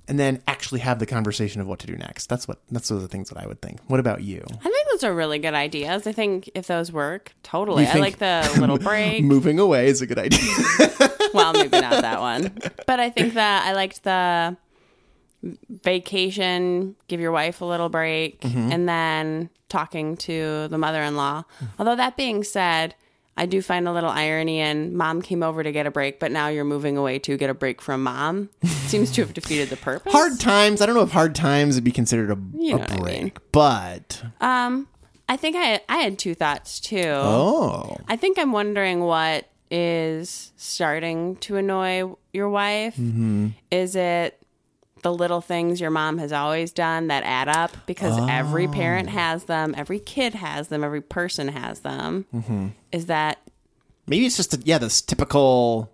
and 0.07 0.19
then 0.19 0.41
actually 0.47 0.79
have 0.79 0.97
the 0.99 1.05
conversation 1.05 1.61
of 1.61 1.67
what 1.67 1.79
to 1.79 1.87
do 1.87 1.95
next. 1.95 2.27
That's 2.27 2.47
what 2.47 2.59
that's 2.71 2.89
those 2.89 2.97
are 2.97 3.01
the 3.01 3.07
things 3.07 3.29
that 3.29 3.37
I 3.37 3.45
would 3.47 3.61
think. 3.61 3.79
What 3.87 3.99
about 3.99 4.23
you? 4.23 4.43
I 4.49 4.55
think 4.63 4.87
those 4.91 5.03
are 5.03 5.13
really 5.13 5.37
good 5.37 5.53
ideas. 5.53 6.07
I 6.07 6.11
think 6.11 6.49
if 6.55 6.65
those 6.67 6.91
work, 6.91 7.31
totally. 7.43 7.85
I 7.85 7.93
like 7.99 8.17
the 8.17 8.55
little 8.59 8.77
break. 8.79 9.23
Moving 9.23 9.59
away 9.59 9.87
is 9.87 10.01
a 10.01 10.07
good 10.07 10.17
idea. 10.19 10.41
well, 11.33 11.53
maybe 11.53 11.79
not 11.79 12.01
that 12.01 12.19
one. 12.19 12.57
But 12.87 12.99
I 12.99 13.11
think 13.11 13.35
that 13.35 13.65
I 13.65 13.73
liked 13.73 14.03
the 14.03 14.57
vacation, 15.43 16.95
give 17.07 17.19
your 17.19 17.31
wife 17.31 17.61
a 17.61 17.65
little 17.65 17.89
break, 17.89 18.41
Mm-hmm. 18.41 18.71
and 18.71 18.89
then 18.89 19.49
talking 19.69 20.17
to 20.17 20.67
the 20.69 20.77
mother 20.77 21.01
in 21.01 21.15
law. 21.15 21.43
Although, 21.77 21.95
that 21.95 22.17
being 22.17 22.43
said, 22.43 22.95
I 23.37 23.45
do 23.45 23.61
find 23.61 23.87
a 23.87 23.93
little 23.93 24.09
irony 24.09 24.59
in 24.59 24.95
mom 24.97 25.21
came 25.21 25.43
over 25.43 25.63
to 25.63 25.71
get 25.71 25.85
a 25.85 25.91
break, 25.91 26.19
but 26.19 26.31
now 26.31 26.47
you're 26.49 26.65
moving 26.65 26.97
away 26.97 27.19
to 27.19 27.37
get 27.37 27.49
a 27.49 27.53
break 27.53 27.81
from 27.81 28.03
mom. 28.03 28.49
Seems 28.65 29.11
to 29.11 29.21
have 29.21 29.33
defeated 29.33 29.69
the 29.69 29.77
purpose. 29.77 30.11
hard 30.11 30.39
times. 30.39 30.81
I 30.81 30.85
don't 30.85 30.95
know 30.95 31.03
if 31.03 31.11
hard 31.11 31.35
times 31.35 31.75
would 31.75 31.83
be 31.83 31.91
considered 31.91 32.31
a, 32.31 32.37
You 32.57 32.75
a 32.75 32.79
know 32.79 32.85
I 32.89 32.97
break, 32.97 33.21
mean. 33.23 33.31
but 33.51 34.23
Um, 34.41 34.87
I 35.29 35.37
think 35.37 35.55
I 35.57 35.79
I 35.87 35.97
had 35.97 36.17
two 36.19 36.33
thoughts 36.35 36.79
too. 36.79 37.03
oh, 37.05 37.97
I 38.07 38.15
think 38.15 38.39
I'm 38.39 38.51
wondering 38.51 39.01
what 39.01 39.47
is 39.71 40.51
starting 40.57 41.35
to 41.37 41.55
annoy 41.57 42.11
your 42.33 42.49
wife. 42.49 42.95
Mm-hmm. 42.97 43.49
Is 43.69 43.95
it 43.95 44.38
the 45.01 45.13
little 45.13 45.41
things 45.41 45.79
your 45.81 45.89
mom 45.91 46.17
has 46.17 46.31
always 46.31 46.71
done 46.71 47.07
that 47.07 47.23
add 47.23 47.47
up? 47.47 47.71
Because 47.85 48.17
every 48.29 48.67
Oh. 48.67 48.71
parent 48.71 49.09
has 49.09 49.45
them, 49.45 49.73
every 49.77 49.99
kid 49.99 50.35
has 50.35 50.67
them, 50.69 50.83
every 50.83 51.01
person 51.01 51.47
has 51.49 51.79
them. 51.81 52.25
Mm-hmm. 52.33 52.67
Is 52.91 53.05
that 53.07 53.39
maybe 54.07 54.25
it's 54.25 54.37
just 54.37 54.53
a, 54.53 54.59
yeah, 54.63 54.77
this 54.77 55.01
typical 55.01 55.91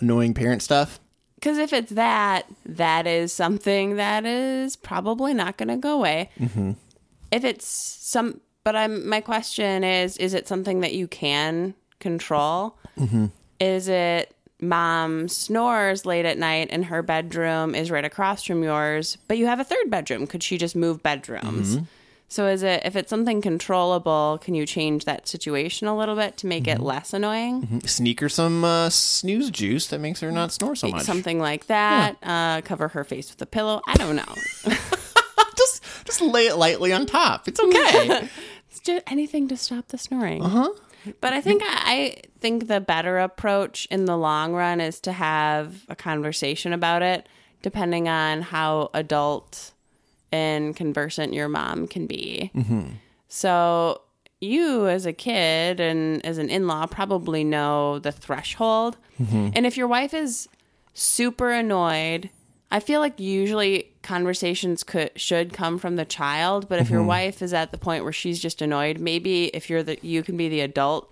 annoying 0.00 0.34
parent 0.34 0.62
stuff. 0.62 0.98
because 1.36 1.58
if 1.58 1.72
it's 1.72 1.92
that, 1.92 2.46
that 2.66 3.06
is 3.06 3.32
something 3.32 3.96
that 3.96 4.24
is 4.26 4.76
probably 4.76 5.32
not 5.34 5.56
going 5.56 5.68
to 5.68 5.76
go 5.76 5.96
away. 5.96 6.30
Mm-hmm. 6.38 6.72
If 7.32 7.44
it's 7.44 7.66
some, 7.66 8.40
but 8.64 8.76
I'm 8.76 9.08
my 9.08 9.20
question 9.20 9.84
is: 9.84 10.16
Is 10.18 10.34
it 10.34 10.46
something 10.48 10.80
that 10.80 10.92
you 10.94 11.06
can 11.08 11.74
control? 11.98 12.76
Mm-hmm. 12.98 13.26
Is 13.60 13.88
it 13.88 14.34
mom 14.62 15.28
snores 15.28 16.04
late 16.06 16.24
at 16.26 16.38
night 16.38 16.68
and 16.70 16.84
her 16.86 17.02
bedroom 17.02 17.74
is 17.74 17.90
right 17.90 18.04
across 18.04 18.44
from 18.44 18.62
yours, 18.62 19.16
but 19.28 19.38
you 19.38 19.46
have 19.46 19.60
a 19.60 19.64
third 19.64 19.90
bedroom? 19.90 20.26
Could 20.26 20.42
she 20.42 20.58
just 20.58 20.74
move 20.76 21.02
bedrooms? 21.02 21.76
Mm-hmm. 21.76 21.84
So 22.28 22.46
is 22.46 22.62
it 22.62 22.82
if 22.84 22.94
it's 22.94 23.10
something 23.10 23.42
controllable, 23.42 24.38
can 24.40 24.54
you 24.54 24.64
change 24.64 25.04
that 25.04 25.26
situation 25.26 25.88
a 25.88 25.96
little 25.96 26.14
bit 26.14 26.36
to 26.38 26.46
make 26.46 26.64
Mm-hmm. 26.64 26.80
it 26.80 26.84
less 26.84 27.12
annoying? 27.12 27.82
Sneak 27.86 28.20
her 28.20 28.28
some 28.28 28.62
uh, 28.64 28.88
snooze 28.90 29.50
juice 29.50 29.88
that 29.88 29.98
makes 29.98 30.20
her 30.20 30.30
not 30.30 30.52
snore 30.52 30.76
so 30.76 30.88
much. 30.88 31.02
Something 31.02 31.40
like 31.48 31.66
that. 31.66 32.16
Uh, 32.22 32.60
cover 32.60 32.86
her 32.88 33.02
face 33.02 33.30
with 33.30 33.42
a 33.42 33.46
pillow. 33.46 33.80
I 33.88 33.94
don't 33.96 34.14
know. 34.14 34.34
just 35.56 35.82
just 36.04 36.20
lay 36.22 36.46
it 36.46 36.56
lightly 36.56 36.92
on 36.92 37.06
top. 37.06 37.48
It's 37.48 37.60
okay. 37.60 38.28
It's 38.70 38.78
just 38.78 39.02
anything 39.10 39.48
to 39.48 39.56
stop 39.56 39.88
the 39.88 39.98
snoring. 39.98 40.44
Uh 40.44 40.48
huh. 40.48 40.68
But 41.20 41.32
I 41.32 41.40
think 41.40 41.60
I 41.66 42.18
think 42.40 42.68
the 42.68 42.80
better 42.80 43.18
approach 43.18 43.86
in 43.90 44.04
the 44.04 44.16
long 44.16 44.52
run 44.52 44.80
is 44.80 45.00
to 45.00 45.12
have 45.12 45.84
a 45.88 45.96
conversation 45.96 46.72
about 46.72 47.02
it, 47.02 47.28
depending 47.62 48.08
on 48.08 48.42
how 48.42 48.90
adult 48.94 49.72
and 50.32 50.74
conversant 50.76 51.34
your 51.34 51.48
mom 51.48 51.86
can 51.86 52.06
be. 52.06 52.50
Mm-hmm. 52.54 52.92
So 53.28 54.02
you, 54.40 54.88
as 54.88 55.06
a 55.06 55.12
kid 55.12 55.80
and 55.80 56.24
as 56.24 56.38
an 56.38 56.48
in-law, 56.48 56.86
probably 56.86 57.44
know 57.44 57.98
the 57.98 58.12
threshold. 58.12 58.96
Mm-hmm. 59.20 59.50
And 59.54 59.66
if 59.66 59.76
your 59.76 59.88
wife 59.88 60.14
is 60.14 60.48
super 60.94 61.50
annoyed. 61.50 62.30
I 62.70 62.80
feel 62.80 63.00
like 63.00 63.18
usually 63.18 63.90
conversations 64.02 64.84
could 64.84 65.10
should 65.16 65.52
come 65.52 65.78
from 65.78 65.96
the 65.96 66.04
child, 66.04 66.68
but 66.68 66.78
if 66.78 66.90
your 66.90 67.00
mm-hmm. 67.00 67.08
wife 67.08 67.42
is 67.42 67.52
at 67.52 67.72
the 67.72 67.78
point 67.78 68.04
where 68.04 68.12
she's 68.12 68.40
just 68.40 68.62
annoyed, 68.62 68.98
maybe 68.98 69.46
if 69.46 69.68
you're 69.68 69.82
the 69.82 69.98
you 70.02 70.22
can 70.22 70.36
be 70.36 70.48
the 70.48 70.60
adult 70.60 71.10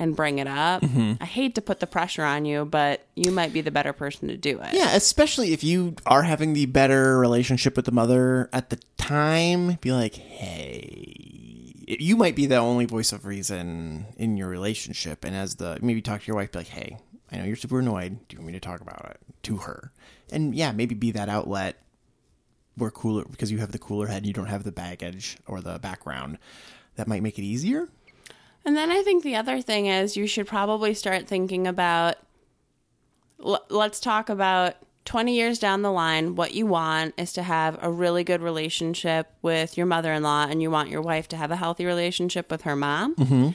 and 0.00 0.16
bring 0.16 0.38
it 0.38 0.48
up. 0.48 0.82
Mm-hmm. 0.82 1.22
I 1.22 1.26
hate 1.26 1.54
to 1.56 1.60
put 1.60 1.78
the 1.78 1.86
pressure 1.86 2.24
on 2.24 2.46
you, 2.46 2.64
but 2.64 3.06
you 3.14 3.30
might 3.30 3.52
be 3.52 3.60
the 3.60 3.70
better 3.70 3.92
person 3.92 4.28
to 4.28 4.36
do 4.36 4.58
it. 4.60 4.72
yeah, 4.72 4.96
especially 4.96 5.52
if 5.52 5.62
you 5.62 5.94
are 6.06 6.22
having 6.22 6.54
the 6.54 6.66
better 6.66 7.18
relationship 7.18 7.76
with 7.76 7.84
the 7.84 7.92
mother 7.92 8.48
at 8.52 8.70
the 8.70 8.80
time. 8.96 9.78
Be 9.82 9.92
like, 9.92 10.14
hey, 10.14 11.86
you 11.86 12.16
might 12.16 12.34
be 12.34 12.46
the 12.46 12.56
only 12.56 12.86
voice 12.86 13.12
of 13.12 13.26
reason 13.26 14.06
in 14.16 14.38
your 14.38 14.48
relationship, 14.48 15.24
and 15.24 15.36
as 15.36 15.56
the 15.56 15.78
maybe 15.82 16.00
talk 16.00 16.22
to 16.22 16.26
your 16.26 16.36
wife, 16.36 16.50
be 16.50 16.60
like, 16.60 16.68
hey, 16.68 16.98
I 17.30 17.36
know 17.36 17.44
you're 17.44 17.56
super 17.56 17.78
annoyed. 17.78 18.26
Do 18.26 18.34
you 18.34 18.38
want 18.40 18.46
me 18.46 18.52
to 18.54 18.60
talk 18.60 18.80
about 18.80 19.04
it 19.10 19.20
to 19.44 19.58
her? 19.58 19.92
And 20.32 20.54
yeah, 20.54 20.72
maybe 20.72 20.94
be 20.94 21.10
that 21.12 21.28
outlet 21.28 21.76
where 22.76 22.90
cooler 22.90 23.24
because 23.30 23.52
you 23.52 23.58
have 23.58 23.72
the 23.72 23.78
cooler 23.78 24.06
head, 24.06 24.26
you 24.26 24.32
don't 24.32 24.46
have 24.46 24.64
the 24.64 24.72
baggage 24.72 25.36
or 25.46 25.60
the 25.60 25.78
background. 25.78 26.38
That 26.96 27.06
might 27.06 27.22
make 27.22 27.38
it 27.38 27.42
easier. 27.42 27.88
And 28.64 28.76
then 28.76 28.90
I 28.90 29.02
think 29.02 29.22
the 29.22 29.36
other 29.36 29.60
thing 29.60 29.86
is 29.86 30.16
you 30.16 30.26
should 30.26 30.46
probably 30.46 30.94
start 30.94 31.26
thinking 31.26 31.66
about 31.66 32.16
l- 33.44 33.64
let's 33.70 34.00
talk 34.00 34.28
about 34.28 34.76
20 35.06 35.34
years 35.34 35.58
down 35.58 35.82
the 35.82 35.90
line 35.90 36.34
what 36.36 36.52
you 36.52 36.66
want 36.66 37.14
is 37.16 37.32
to 37.32 37.42
have 37.42 37.78
a 37.82 37.90
really 37.90 38.22
good 38.22 38.42
relationship 38.42 39.28
with 39.42 39.76
your 39.76 39.86
mother-in-law 39.86 40.46
and 40.50 40.60
you 40.60 40.70
want 40.70 40.90
your 40.90 41.00
wife 41.00 41.26
to 41.28 41.36
have 41.36 41.50
a 41.50 41.56
healthy 41.56 41.86
relationship 41.86 42.50
with 42.50 42.62
her 42.62 42.76
mom. 42.76 43.14
Mm-hmm. 43.16 43.48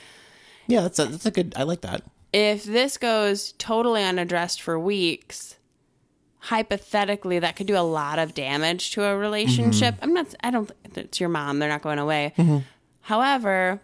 Yeah, 0.67 0.81
that's 0.81 0.97
a, 0.99 1.05
that's 1.05 1.25
a 1.25 1.31
good. 1.31 1.53
I 1.55 1.63
like 1.63 1.81
that. 1.81 2.01
If 2.33 2.63
this 2.63 2.97
goes 2.97 3.53
totally 3.53 4.03
unaddressed 4.03 4.61
for 4.61 4.77
weeks, 4.79 5.55
hypothetically 6.39 7.39
that 7.39 7.55
could 7.55 7.67
do 7.67 7.77
a 7.77 7.79
lot 7.81 8.19
of 8.19 8.33
damage 8.33 8.91
to 8.91 9.03
a 9.03 9.15
relationship. 9.15 9.95
Mm-hmm. 9.95 10.03
I'm 10.03 10.13
not 10.13 10.35
I 10.43 10.51
don't 10.51 10.71
it's 10.95 11.19
your 11.19 11.29
mom, 11.29 11.59
they're 11.59 11.69
not 11.69 11.81
going 11.81 11.99
away. 11.99 12.33
Mm-hmm. 12.37 12.57
However, 13.01 13.79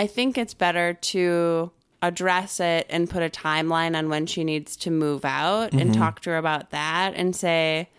I 0.00 0.06
think 0.06 0.38
it's 0.38 0.54
better 0.54 0.94
to 0.94 1.70
address 2.00 2.58
it 2.58 2.86
and 2.88 3.10
put 3.10 3.22
a 3.22 3.28
timeline 3.28 3.94
on 3.94 4.08
when 4.08 4.24
she 4.24 4.44
needs 4.44 4.74
to 4.76 4.90
move 4.90 5.26
out 5.26 5.72
and 5.72 5.90
mm-hmm. 5.90 6.00
talk 6.00 6.20
to 6.20 6.30
her 6.30 6.38
about 6.38 6.70
that 6.70 7.12
and 7.16 7.36
say 7.36 7.90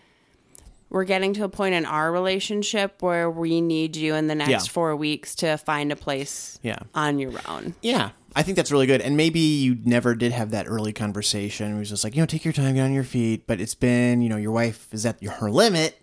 we're 0.90 1.04
getting 1.04 1.32
to 1.34 1.44
a 1.44 1.48
point 1.48 1.76
in 1.76 1.86
our 1.86 2.10
relationship 2.10 3.02
where 3.02 3.30
we 3.30 3.60
need 3.60 3.94
you 3.94 4.16
in 4.16 4.26
the 4.26 4.34
next 4.34 4.50
Yeah. 4.50 4.58
4 4.58 4.96
weeks 4.96 5.36
to 5.36 5.56
find 5.58 5.92
a 5.92 5.96
place 5.96 6.58
Yeah. 6.64 6.80
on 6.92 7.20
your 7.20 7.34
own. 7.46 7.76
Yeah, 7.82 8.10
I 8.34 8.42
think 8.42 8.56
that's 8.56 8.72
really 8.72 8.88
good. 8.88 9.00
And 9.00 9.16
maybe 9.16 9.38
you 9.38 9.78
never 9.84 10.16
did 10.16 10.32
have 10.32 10.50
that 10.50 10.66
early 10.66 10.92
conversation. 10.92 11.76
It 11.76 11.78
was 11.78 11.88
just 11.88 12.02
like, 12.02 12.16
you 12.16 12.22
know, 12.22 12.26
take 12.26 12.44
your 12.44 12.52
time, 12.52 12.74
get 12.74 12.82
on 12.82 12.92
your 12.92 13.04
feet. 13.04 13.46
But 13.46 13.60
it's 13.60 13.76
been, 13.76 14.22
you 14.22 14.28
know, 14.28 14.38
your 14.38 14.50
wife 14.50 14.88
is 14.92 15.06
at 15.06 15.22
her 15.22 15.52
limit. 15.52 16.01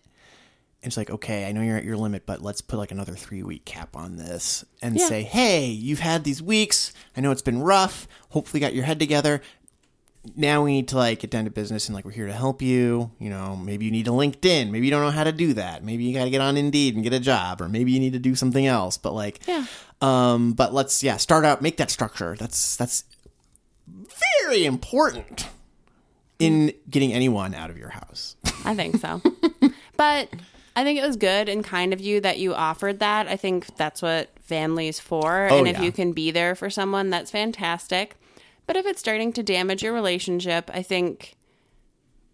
It's 0.82 0.96
like, 0.96 1.10
okay, 1.10 1.46
I 1.46 1.52
know 1.52 1.62
you're 1.62 1.76
at 1.78 1.84
your 1.84 1.98
limit, 1.98 2.26
but 2.26 2.42
let's 2.42 2.62
put 2.62 2.78
like 2.78 2.92
another 2.92 3.14
three 3.16 3.44
week 3.44 3.66
cap 3.66 3.96
on 3.98 4.16
this 4.16 4.64
and 4.82 4.96
Yeah. 4.98 5.08
say, 5.08 5.24
hey, 5.24 5.66
you've 5.66 6.00
had 6.00 6.24
these 6.24 6.42
weeks. 6.42 6.94
I 7.18 7.22
know 7.22 7.32
it's 7.32 7.42
been 7.42 7.62
rough. 7.62 8.08
Hopefully, 8.30 8.62
got 8.62 8.74
your 8.74 8.86
head 8.86 8.98
together. 9.00 9.42
Now 10.36 10.64
we 10.64 10.72
need 10.74 10.88
to 10.90 10.98
like 10.98 11.20
get 11.20 11.32
down 11.32 11.46
to 11.46 11.50
business 11.52 11.88
and 11.88 11.96
like 11.96 12.06
we're 12.06 12.12
here 12.12 12.28
to 12.28 12.34
help 12.34 12.62
you. 12.62 13.12
You 13.20 13.30
know, 13.30 13.56
maybe 13.58 13.86
you 13.86 13.92
need 13.92 14.08
a 14.08 14.12
LinkedIn. 14.12 14.70
Maybe 14.70 14.86
you 14.86 14.92
don't 14.92 15.02
know 15.04 15.12
how 15.12 15.24
to 15.26 15.32
do 15.34 15.54
that. 15.54 15.84
Maybe 15.84 16.04
you 16.06 16.14
got 16.14 16.26
to 16.26 16.30
get 16.30 16.42
on 16.42 16.56
Indeed 16.58 16.96
and 16.96 17.04
get 17.04 17.14
a 17.14 17.20
job, 17.20 17.62
or 17.62 17.68
maybe 17.70 17.92
you 17.92 18.00
need 18.00 18.14
to 18.14 18.20
do 18.20 18.36
something 18.36 18.66
else. 18.66 18.98
But 18.98 19.14
like, 19.14 19.40
Yeah. 19.48 19.66
um, 20.02 20.54
but 20.54 20.74
let's 20.74 21.04
yeah 21.04 21.18
start 21.18 21.44
out 21.46 21.62
make 21.62 21.78
that 21.78 21.90
structure. 21.92 22.36
That's 22.40 22.76
that's 22.78 23.04
very 24.46 24.66
important 24.66 25.48
in 26.38 26.74
getting 26.90 27.12
anyone 27.14 27.54
out 27.54 27.70
of 27.70 27.78
your 27.78 27.90
house. 27.90 28.36
I 28.66 28.76
think 28.76 28.98
so. 28.98 29.22
but 29.98 30.30
I 30.76 30.84
think 30.84 31.00
it 31.00 31.06
was 31.06 31.18
good 31.18 31.50
and 31.50 31.64
kind 31.64 31.94
of 31.94 32.00
you 32.00 32.22
that 32.22 32.40
you 32.40 32.54
offered 32.54 33.00
that. 33.00 33.28
I 33.28 33.36
think 33.36 33.76
that's 33.78 34.02
what 34.02 34.30
family's 34.42 35.00
for. 35.00 35.48
Oh, 35.52 35.60
and 35.60 35.68
if 35.68 35.78
yeah. 35.78 35.84
you 35.84 35.92
can 35.92 36.14
be 36.14 36.32
there 36.32 36.56
for 36.56 36.70
someone, 36.70 37.10
that's 37.10 37.32
fantastic. 37.32 38.16
But 38.66 38.76
if 38.76 38.86
it's 38.86 39.00
starting 39.00 39.34
to 39.34 39.44
damage 39.44 39.84
your 39.84 39.94
relationship, 39.94 40.70
I 40.74 40.84
think 40.84 41.36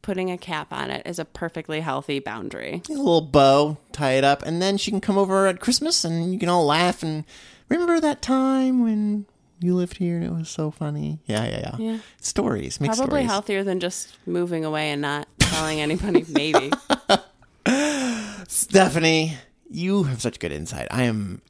putting 0.02 0.30
a 0.30 0.38
cap 0.38 0.72
on 0.72 0.92
it 0.92 1.02
is 1.06 1.18
a 1.18 1.26
perfectly 1.26 1.80
healthy 1.80 2.20
boundary. 2.20 2.82
a 2.90 2.94
little 2.94 3.22
bow, 3.22 3.78
tie 3.92 4.12
it 4.12 4.24
up, 4.24 4.44
and 4.44 4.62
then 4.62 4.78
she 4.78 4.92
can 4.92 5.02
come 5.02 5.18
over 5.18 5.48
at 5.48 5.60
Christmas 5.60 6.04
and 6.04 6.32
you 6.32 6.38
can 6.38 6.48
all 6.48 6.66
laugh 6.66 7.02
and 7.02 7.26
remember 7.70 8.00
that 8.00 8.22
time 8.22 8.84
when 8.84 9.26
you 9.60 9.74
lived 9.74 9.98
here 9.98 10.18
and 10.18 10.26
it 10.26 10.32
was 10.32 10.50
so 10.50 10.70
funny. 10.70 11.20
Yeah, 11.26 11.46
yeah, 11.46 11.60
yeah. 11.60 11.76
Yeah. 11.78 11.98
Stories, 12.22 12.80
make 12.80 12.90
Probably 12.92 13.06
stories. 13.06 13.28
healthier 13.28 13.64
than 13.64 13.80
just 13.80 14.16
moving 14.28 14.64
away 14.64 14.92
and 14.92 15.02
not 15.02 15.28
telling 15.40 15.82
anybody, 15.82 16.24
maybe. 16.30 16.72
Stephanie, 18.48 19.38
you 19.70 20.04
have 20.04 20.22
such 20.22 20.40
good 20.40 20.52
insight. 20.52 20.88
I 20.92 21.04
am 21.04 21.42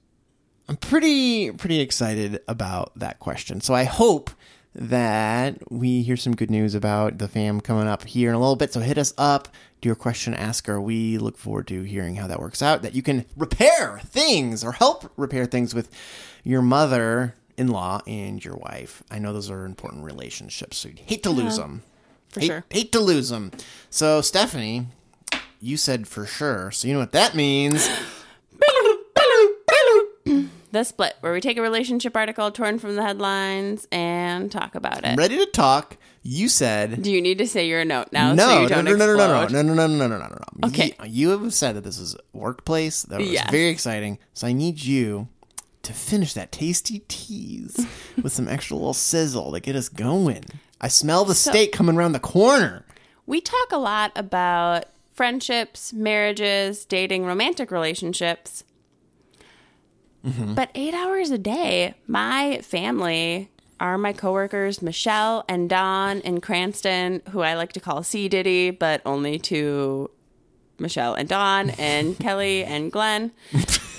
I'm 0.68 0.78
pretty 0.78 1.52
pretty 1.52 1.80
excited 1.80 2.42
about 2.48 2.98
that 2.98 3.20
question. 3.20 3.62
So 3.62 3.74
I 3.74 3.84
hope 3.84 4.32
that 4.74 5.72
we 5.72 6.02
hear 6.02 6.18
some 6.18 6.36
good 6.36 6.52
news 6.52 6.76
about 6.76 7.18
the 7.18 7.28
fam 7.28 7.62
coming 7.62 7.88
up 7.88 8.04
here 8.04 8.30
in 8.30 8.36
a 8.36 8.40
little 8.40 8.56
bit. 8.56 8.74
So 8.74 8.82
hit 8.82 8.98
us 8.98 9.14
up, 9.18 9.48
do 9.80 9.88
your 9.88 9.96
question 9.96 10.34
asker. 10.34 10.82
We 10.82 11.18
look 11.18 11.38
forward 11.38 11.68
to 11.68 11.84
hearing 11.84 12.16
how 12.16 12.28
that 12.28 12.40
works 12.40 12.62
out. 12.62 12.82
That 12.82 12.96
you 12.96 13.02
can 13.02 13.26
repair 13.38 14.02
things 14.06 14.64
or 14.64 14.74
help 14.74 15.12
repair 15.16 15.46
things 15.46 15.74
with 15.74 15.90
your 16.44 16.62
mother 16.62 17.36
in 17.58 17.70
law 17.70 18.02
and 18.06 18.44
your 18.44 18.56
wife. 18.56 19.04
I 19.10 19.20
know 19.20 19.32
those 19.32 19.50
are 19.50 19.66
important 19.66 20.04
relationships, 20.04 20.78
so 20.78 20.90
you 20.90 20.96
hate 20.98 21.24
to 21.24 21.30
lose 21.30 21.58
them. 21.58 21.84
For 22.30 22.42
hate, 22.42 22.48
sure. 22.48 22.66
Hate 22.70 22.92
to 22.92 23.00
lose 23.00 23.30
them. 23.30 23.52
So 23.90 24.20
Stephanie, 24.20 24.88
you 25.66 25.78
said 25.78 26.08
for 26.08 26.26
sure. 26.26 26.72
So 26.72 26.88
you 26.88 26.94
know 26.94 27.00
what 27.00 27.12
that 27.14 27.36
means. 27.36 27.88
The 30.72 30.84
split, 30.84 31.16
where 31.22 31.32
we 31.32 31.40
take 31.40 31.56
a 31.58 31.62
relationship 31.62 32.18
article 32.18 32.52
torn 32.52 32.80
from 32.80 32.98
the 32.98 33.02
headlines 33.02 33.88
and 33.94 34.52
talk 34.52 34.76
about 34.76 35.06
it. 35.06 35.18
Ready 35.18 35.38
to 35.38 35.46
talk. 35.46 35.96
You 36.22 36.50
said 36.50 37.02
Do 37.02 37.10
you 37.12 37.22
need 37.22 37.38
to 37.38 37.48
say 37.48 37.66
your 37.68 37.86
note 37.86 38.08
now? 38.12 38.34
no, 38.34 38.46
so 38.46 38.56
you 38.56 38.62
no, 38.64 38.68
don't 38.68 38.86
no, 38.86 38.92
no, 38.92 38.98
no, 38.98 39.16
no, 39.16 39.48
no, 39.48 39.62
no, 39.62 39.74
no, 39.74 39.88
no, 39.88 39.88
no, 39.88 40.08
no, 40.08 40.18
no, 40.18 40.28
no. 40.28 40.68
Okay. 40.68 40.94
You, 41.06 41.30
you 41.30 41.30
have 41.30 41.54
said 41.54 41.76
that 41.78 41.86
this 41.86 41.98
is 41.98 42.18
workplace. 42.34 43.04
That 43.04 43.20
was 43.22 43.30
Yes. 43.30 43.50
very 43.52 43.70
exciting. 43.70 44.18
So 44.34 44.48
I 44.48 44.52
need 44.54 44.84
you 44.84 45.30
to 45.84 45.94
finish 45.94 46.34
that 46.34 46.52
tasty 46.52 47.04
tease 47.08 47.86
with 48.22 48.34
some 48.34 48.50
extra 48.50 48.76
little 48.76 48.94
sizzle 48.94 49.54
to 49.54 49.62
get 49.62 49.78
us 49.78 49.88
going. 49.88 50.44
I 50.82 50.90
smell 50.90 51.24
the 51.24 51.36
steak 51.36 51.72
coming 51.72 51.96
around 51.96 52.12
the 52.12 52.20
corner. 52.20 52.84
We 53.28 53.40
talk 53.40 53.72
a 53.72 53.78
lot 53.78 54.12
about 54.16 54.86
friendships, 55.16 55.94
marriages, 55.94 56.86
dating, 56.86 57.26
romantic 57.26 57.72
relationships. 57.72 58.64
Mm-hmm. 60.26 60.54
But 60.54 60.70
eight 60.76 60.94
hours 60.94 61.32
a 61.32 61.38
day, 61.38 61.96
my 62.06 62.60
family 62.62 63.50
are 63.80 63.98
my 63.98 64.14
coworkers, 64.14 64.82
Michelle 64.82 65.46
and 65.48 65.70
Don 65.70 66.20
in 66.22 66.42
Cranston, 66.42 67.22
who 67.32 67.42
I 67.42 67.56
like 67.56 67.74
to 67.74 67.80
call 67.80 68.04
C 68.04 68.28
Diddy, 68.28 68.72
but 68.72 69.02
only 69.06 69.40
to 69.40 70.10
Michelle 70.80 71.14
and 71.14 71.30
Don 71.30 71.70
and 71.72 72.18
Kelly 72.20 72.64
and 72.64 72.92
Glenn. 72.92 73.32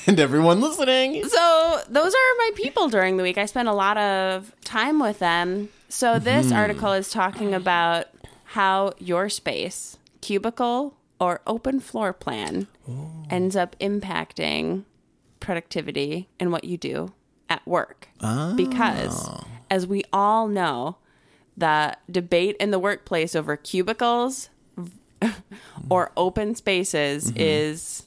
And 0.07 0.21
everyone 0.21 0.61
listening. 0.61 1.25
So 1.25 1.81
those 1.89 2.15
are 2.15 2.35
my 2.39 2.51
people 2.55 2.89
during 2.89 3.17
the 3.17 3.23
week. 3.23 3.39
I 3.39 3.47
spend 3.47 3.69
a 3.69 3.73
lot 3.73 3.97
of 3.97 4.55
time 4.65 5.01
with 5.01 5.19
them. 5.19 5.69
So 5.89 6.19
this 6.19 6.53
article 6.53 6.93
is 6.93 7.11
talking 7.11 7.55
about 7.55 8.07
how 8.45 8.93
your 8.99 9.29
space, 9.29 9.97
cubicle 10.21 10.95
or 11.21 11.41
open 11.47 11.81
floor 11.81 12.13
plan, 12.13 12.67
oh. 12.89 13.25
ends 13.31 13.57
up 13.57 13.77
impacting 13.81 14.85
productivity 15.41 16.29
and 16.39 16.53
what 16.53 16.65
you 16.65 16.77
do 16.77 17.13
at 17.49 17.67
work. 17.67 18.09
Because 18.57 19.27
ah. 19.29 19.47
as 19.71 19.87
we 19.87 20.03
all 20.13 20.49
know, 20.49 20.97
the 21.57 21.97
debate 22.11 22.57
in 22.59 22.71
the 22.71 22.79
workplace 22.79 23.35
over 23.35 23.57
cubicles 23.57 24.51
or 25.91 26.13
open 26.17 26.55
spaces 26.55 27.31
mm-hmm. 27.31 27.41
is 27.41 28.07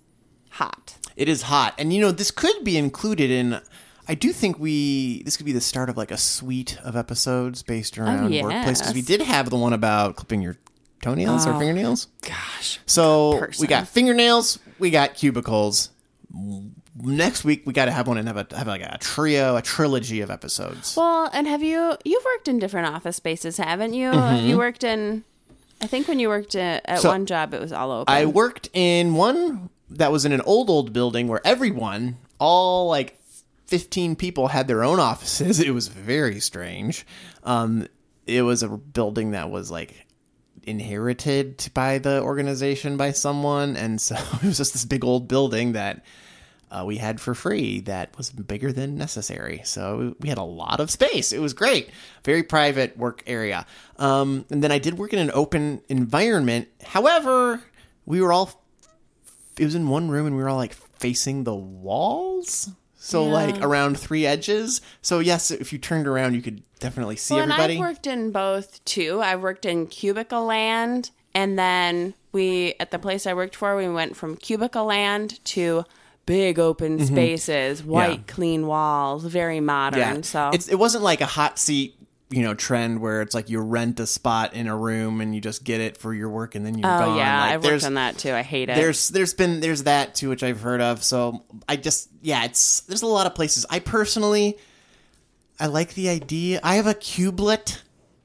hot. 0.52 0.98
It 1.16 1.28
is 1.28 1.44
hot. 1.44 1.74
And 1.78 1.92
you 1.92 2.02
know, 2.02 2.12
this 2.12 2.32
could 2.32 2.64
be 2.64 2.78
included 2.78 3.32
in 3.32 3.62
I 4.08 4.16
do 4.16 4.34
think 4.34 4.58
we 4.58 5.22
this 5.24 5.38
could 5.38 5.46
be 5.46 5.52
the 5.52 5.62
start 5.62 5.88
of 5.88 5.96
like 5.96 6.10
a 6.10 6.18
suite 6.18 6.80
of 6.84 6.96
episodes 6.96 7.62
based 7.62 8.00
oh, 8.00 8.04
around 8.04 8.32
workplace 8.42 8.82
because 8.82 8.94
we 8.96 9.04
did 9.04 9.22
have 9.22 9.52
the 9.52 9.56
one 9.56 9.72
about 9.72 10.16
clipping 10.16 10.42
your 10.42 10.58
toenails 11.02 11.48
or 11.48 11.58
fingernails. 11.58 12.08
Gosh. 12.22 12.80
So 12.86 13.48
we 13.60 13.68
got 13.68 13.88
fingernails, 13.88 14.60
we 14.80 14.90
got 14.90 15.16
cubicles. 15.16 15.90
Next 17.02 17.44
week 17.46 17.64
we 17.66 17.74
got 17.74 17.86
to 17.86 17.92
have 17.92 18.08
one 18.08 18.18
and 18.18 18.28
have 18.28 18.38
a 18.38 18.56
have 18.56 18.68
like 18.68 18.82
a 18.82 18.98
trio, 19.00 19.56
a 19.56 19.62
trilogy 19.62 20.22
of 20.22 20.30
episodes. 20.30 20.96
Well, 20.98 21.30
and 21.34 21.48
have 21.48 21.64
you 21.64 21.96
you've 22.04 22.26
worked 22.26 22.48
in 22.48 22.60
different 22.60 22.88
office 22.88 23.16
spaces, 23.16 23.58
haven't 23.58 23.94
you? 23.94 24.12
Have 24.12 24.44
You 24.44 24.58
worked 24.58 24.84
in 24.84 25.24
I 25.82 25.88
think 25.88 26.08
when 26.08 26.20
you 26.20 26.30
worked 26.30 26.56
at, 26.56 26.84
at 26.86 26.98
Mm-hmm. 26.98 27.02
So, 27.02 27.10
one 27.10 27.26
job 27.26 27.54
it 27.54 27.62
was 27.62 27.72
all 27.72 27.92
open. 27.92 28.14
I 28.14 28.26
worked 28.26 28.70
in 28.74 29.14
one 29.14 29.70
that 29.92 30.12
was 30.12 30.26
in 30.26 30.32
an 30.32 30.42
old 30.42 30.70
old 30.70 30.94
building 30.94 31.28
where 31.28 31.42
everyone, 31.46 32.18
all 32.38 32.88
like 32.88 33.20
15 33.68 34.16
people 34.16 34.48
had 34.48 34.68
their 34.68 34.84
own 34.84 35.00
offices. 35.00 35.60
It 35.70 35.72
was 35.72 35.88
very 35.88 36.40
strange. 36.40 37.06
Um, 37.44 37.88
it 38.26 38.42
was 38.42 38.62
a 38.64 38.70
building 38.70 39.32
that 39.32 39.50
was 39.50 39.72
like 39.72 40.06
inherited 40.70 41.70
by 41.74 41.98
the 41.98 42.22
organization 42.22 42.96
by 42.96 43.12
someone 43.12 43.76
and 43.76 44.00
so 44.00 44.16
it 44.36 44.44
was 44.44 44.58
just 44.58 44.74
this 44.74 44.86
big 44.86 45.04
old 45.04 45.28
building 45.28 45.74
that 45.74 46.04
uh, 46.72 46.84
we 46.86 46.98
had 46.98 47.20
for 47.20 47.34
free 47.34 47.80
that 47.82 48.16
was 48.18 48.30
bigger 48.30 48.72
than 48.72 48.96
necessary. 48.96 49.62
So 49.66 50.16
we 50.20 50.30
had 50.30 50.38
a 50.38 50.44
lot 50.44 50.80
of 50.80 50.92
space. 50.92 51.32
It 51.32 51.40
was 51.40 51.54
great. 51.54 51.90
Very 52.24 52.44
private 52.44 52.98
work 52.98 53.24
area. 53.26 53.66
Um, 53.98 54.46
and 54.50 54.64
then 54.64 54.72
I 54.72 54.78
did 54.78 54.98
work 54.98 55.14
in 55.14 55.20
an 55.20 55.32
open 55.34 55.82
environment. 55.90 56.68
However, 56.84 57.62
we 58.06 58.22
were 58.22 58.32
all, 58.32 58.64
it 59.58 59.66
was 59.66 59.76
in 59.76 59.88
one 59.88 60.10
room 60.10 60.28
and 60.28 60.36
we 60.36 60.44
were 60.44 60.50
all 60.50 60.58
like 60.58 60.74
facing 60.74 61.44
the 61.44 61.56
walls. 61.56 62.70
So 63.10 63.26
Yeah. 63.26 63.32
like 63.34 63.62
around 63.62 64.00
three 64.00 64.26
edges. 64.26 64.82
So 65.02 65.20
yes, 65.20 65.52
if 65.52 65.74
you 65.74 65.80
turned 65.80 66.08
around, 66.08 66.36
you 66.36 66.42
could 66.42 66.62
definitely 66.80 67.16
see 67.16 67.34
well, 67.34 67.44
and 67.44 67.52
everybody. 67.52 67.74
I've 67.76 67.80
worked 67.80 68.08
in 68.08 68.32
both 68.32 68.84
too. 68.86 69.22
I've 69.22 69.42
worked 69.42 69.66
in 69.66 69.88
cubicle 69.88 70.46
land 70.46 71.12
and 71.34 71.58
then 71.58 72.14
we 72.32 72.76
at 72.80 72.92
the 72.92 73.00
place 73.00 73.26
I 73.28 73.34
worked 73.34 73.56
for, 73.56 73.76
we 73.76 73.88
went 73.90 74.16
from 74.16 74.36
cubicle 74.38 74.86
land 74.86 75.44
to 75.46 75.84
big 76.26 76.60
open 76.60 77.04
spaces, 77.06 77.84
white 77.84 78.10
Mm-hmm. 78.10 78.14
Yeah. 78.30 78.34
clean 78.36 78.68
walls, 78.68 79.26
very 79.26 79.60
modern. 79.60 80.22
So 80.24 80.52
it's, 80.54 80.68
it 80.68 80.76
wasn't 80.78 81.04
like 81.04 81.22
a 81.22 81.26
hot 81.26 81.58
seat, 81.58 81.96
you 82.32 82.44
know, 82.44 82.54
trend 82.54 83.02
where 83.02 83.22
it's 83.22 83.34
like 83.34 83.50
you 83.50 83.60
rent 83.60 84.00
a 84.00 84.06
spot 84.06 84.54
in 84.54 84.68
a 84.68 84.78
room 84.78 85.20
and 85.20 85.34
you 85.34 85.42
just 85.42 85.64
get 85.64 85.82
it 85.82 85.98
for 85.98 86.14
your 86.14 86.30
work 86.30 86.54
and 86.54 86.64
then 86.66 86.78
you're 86.78 86.88
Oh 86.88 87.00
gone. 87.00 87.18
yeah, 87.18 87.42
Like, 87.42 87.54
I've 87.54 87.64
worked 87.64 87.84
on 87.86 87.96
that 87.96 88.18
too. 88.20 88.32
I 88.34 88.44
hate 88.44 88.70
it. 88.70 88.76
There's 88.76 89.10
there's 89.10 89.34
been 89.34 89.62
there's 89.62 89.84
that 89.84 90.14
too 90.16 90.30
which 90.30 90.44
I've 90.44 90.62
heard 90.62 90.80
of. 90.82 91.04
So 91.04 91.44
I 91.68 91.76
just 91.76 92.10
yeah, 92.22 92.46
it's 92.46 92.82
there's 92.82 93.02
a 93.02 93.08
lot 93.08 93.26
of 93.26 93.34
places. 93.34 93.66
I 93.70 93.80
personally 93.80 94.58
I 95.60 95.66
like 95.68 95.94
the 95.96 96.08
idea. 96.10 96.60
I 96.64 96.76
have 96.76 96.88
a 96.88 96.94
cublet. 96.94 97.82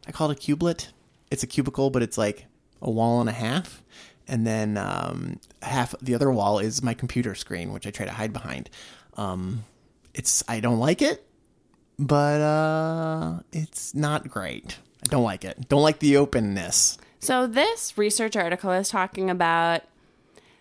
I 0.06 0.12
call 0.12 0.30
it 0.30 0.38
a 0.38 0.40
cublet. 0.40 0.88
It's 1.30 1.42
a 1.42 1.46
cubicle, 1.46 1.90
but 1.90 2.02
it's 2.02 2.18
like 2.18 2.44
a 2.82 2.90
wall 2.90 3.20
and 3.20 3.28
a 3.28 3.32
half. 3.32 3.82
And 4.28 4.46
then 4.46 4.76
um, 4.76 5.40
half 5.62 5.94
the 6.00 6.14
other 6.14 6.30
wall 6.30 6.58
is 6.58 6.82
my 6.82 6.94
computer 6.94 7.34
screen, 7.34 7.72
which 7.72 7.86
I 7.86 7.90
try 7.90 8.06
to 8.06 8.12
hide 8.12 8.32
behind. 8.32 8.70
Um, 9.16 9.64
it's 10.14 10.44
I 10.48 10.60
don't 10.60 10.78
like 10.78 11.02
it, 11.02 11.26
but 11.98 12.40
uh, 12.40 13.40
it's 13.52 13.94
not 13.94 14.28
great. 14.28 14.78
I 15.04 15.08
don't 15.08 15.24
like 15.24 15.44
it. 15.44 15.68
Don't 15.68 15.82
like 15.82 15.98
the 15.98 16.16
openness. 16.16 16.98
So, 17.20 17.46
this 17.46 17.96
research 17.96 18.36
article 18.36 18.70
is 18.72 18.88
talking 18.88 19.30
about 19.30 19.82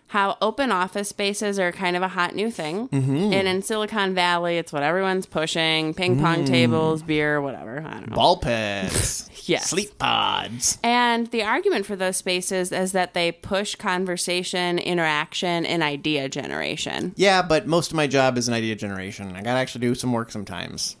how 0.08 0.36
open 0.40 0.70
office 0.70 1.08
spaces 1.08 1.58
are 1.58 1.72
kind 1.72 1.96
of 1.96 2.02
a 2.02 2.08
hot 2.08 2.34
new 2.36 2.50
thing. 2.50 2.88
Mm-hmm. 2.88 3.32
And 3.32 3.48
in 3.48 3.62
Silicon 3.62 4.14
Valley, 4.14 4.58
it's 4.58 4.72
what 4.72 4.82
everyone's 4.84 5.26
pushing 5.26 5.92
ping 5.92 6.20
pong 6.20 6.44
Mm. 6.44 6.46
tables, 6.46 7.02
beer, 7.02 7.40
whatever. 7.40 7.84
I 7.84 7.94
don't 7.94 8.10
know. 8.10 8.14
Ball 8.14 8.36
pits, 8.36 9.28
Yes. 9.48 9.68
sleep 9.68 9.98
pods. 9.98 10.78
And 10.84 11.26
the 11.28 11.42
argument 11.42 11.84
for 11.84 11.96
those 11.96 12.16
spaces 12.16 12.70
is 12.70 12.92
that 12.92 13.12
they 13.14 13.32
push 13.32 13.74
conversation, 13.74 14.78
interaction, 14.78 15.66
and 15.66 15.82
idea 15.82 16.28
generation. 16.28 17.12
Yeah, 17.16 17.42
but 17.42 17.66
most 17.66 17.90
of 17.90 17.96
my 17.96 18.06
job 18.06 18.38
is 18.38 18.46
an 18.46 18.54
idea 18.54 18.76
generation. 18.76 19.34
I 19.34 19.42
gotta 19.42 19.58
actually 19.58 19.80
do 19.86 19.94
some 19.94 20.12
work 20.12 20.30
sometimes. 20.30 20.96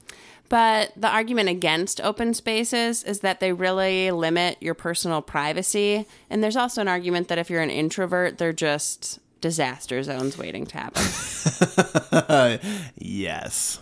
But 0.48 0.92
the 0.96 1.08
argument 1.08 1.48
against 1.48 2.00
open 2.02 2.34
spaces 2.34 3.02
is 3.02 3.20
that 3.20 3.40
they 3.40 3.52
really 3.52 4.10
limit 4.10 4.58
your 4.60 4.74
personal 4.74 5.22
privacy. 5.22 6.06
And 6.30 6.44
there's 6.44 6.56
also 6.56 6.80
an 6.80 6.88
argument 6.88 7.28
that 7.28 7.38
if 7.38 7.48
you're 7.50 7.62
an 7.62 7.70
introvert, 7.70 8.38
they're 8.38 8.52
just 8.52 9.18
disaster 9.40 10.02
zones 10.02 10.36
waiting 10.38 10.66
to 10.66 10.78
happen. 10.78 11.02
Yes. 12.96 13.80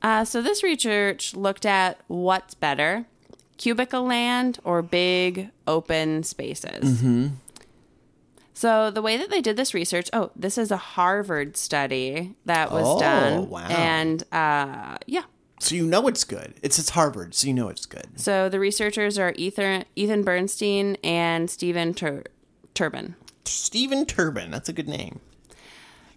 Uh, 0.00 0.24
so 0.24 0.42
this 0.42 0.62
research 0.62 1.34
looked 1.34 1.64
at 1.66 2.00
what's 2.08 2.54
better 2.54 3.04
cubicle 3.58 4.02
land 4.04 4.58
or 4.64 4.82
big 4.82 5.50
open 5.68 6.22
spaces. 6.24 7.30
So 8.54 8.90
the 8.90 9.02
way 9.02 9.16
that 9.16 9.30
they 9.30 9.40
did 9.40 9.56
this 9.56 9.74
research, 9.74 10.08
oh, 10.12 10.30
this 10.36 10.58
is 10.58 10.70
a 10.70 10.76
Harvard 10.76 11.56
study 11.56 12.34
that 12.46 12.70
was 12.72 12.84
Oh, 12.86 12.98
done, 13.00 13.48
wow. 13.48 13.66
and 13.68 14.22
uh, 14.32 14.96
yeah. 15.06 15.22
So 15.62 15.76
you 15.76 15.86
know 15.86 16.08
it's 16.08 16.24
good. 16.24 16.54
It's 16.60 16.76
it's 16.80 16.90
Harvard, 16.90 17.34
so 17.34 17.46
you 17.46 17.54
know 17.54 17.68
it's 17.68 17.86
good. 17.86 18.18
So 18.18 18.48
the 18.48 18.58
researchers 18.58 19.16
are 19.16 19.32
Ethan 19.36 19.84
Ethan 19.94 20.24
Bernstein 20.24 20.96
and 21.04 21.48
Stephen 21.48 21.94
Tur- 21.94 22.24
Turban. 22.74 23.14
Stephen 23.44 24.04
Turban, 24.04 24.50
that's 24.50 24.68
a 24.68 24.72
good 24.72 24.88
name. 24.88 25.20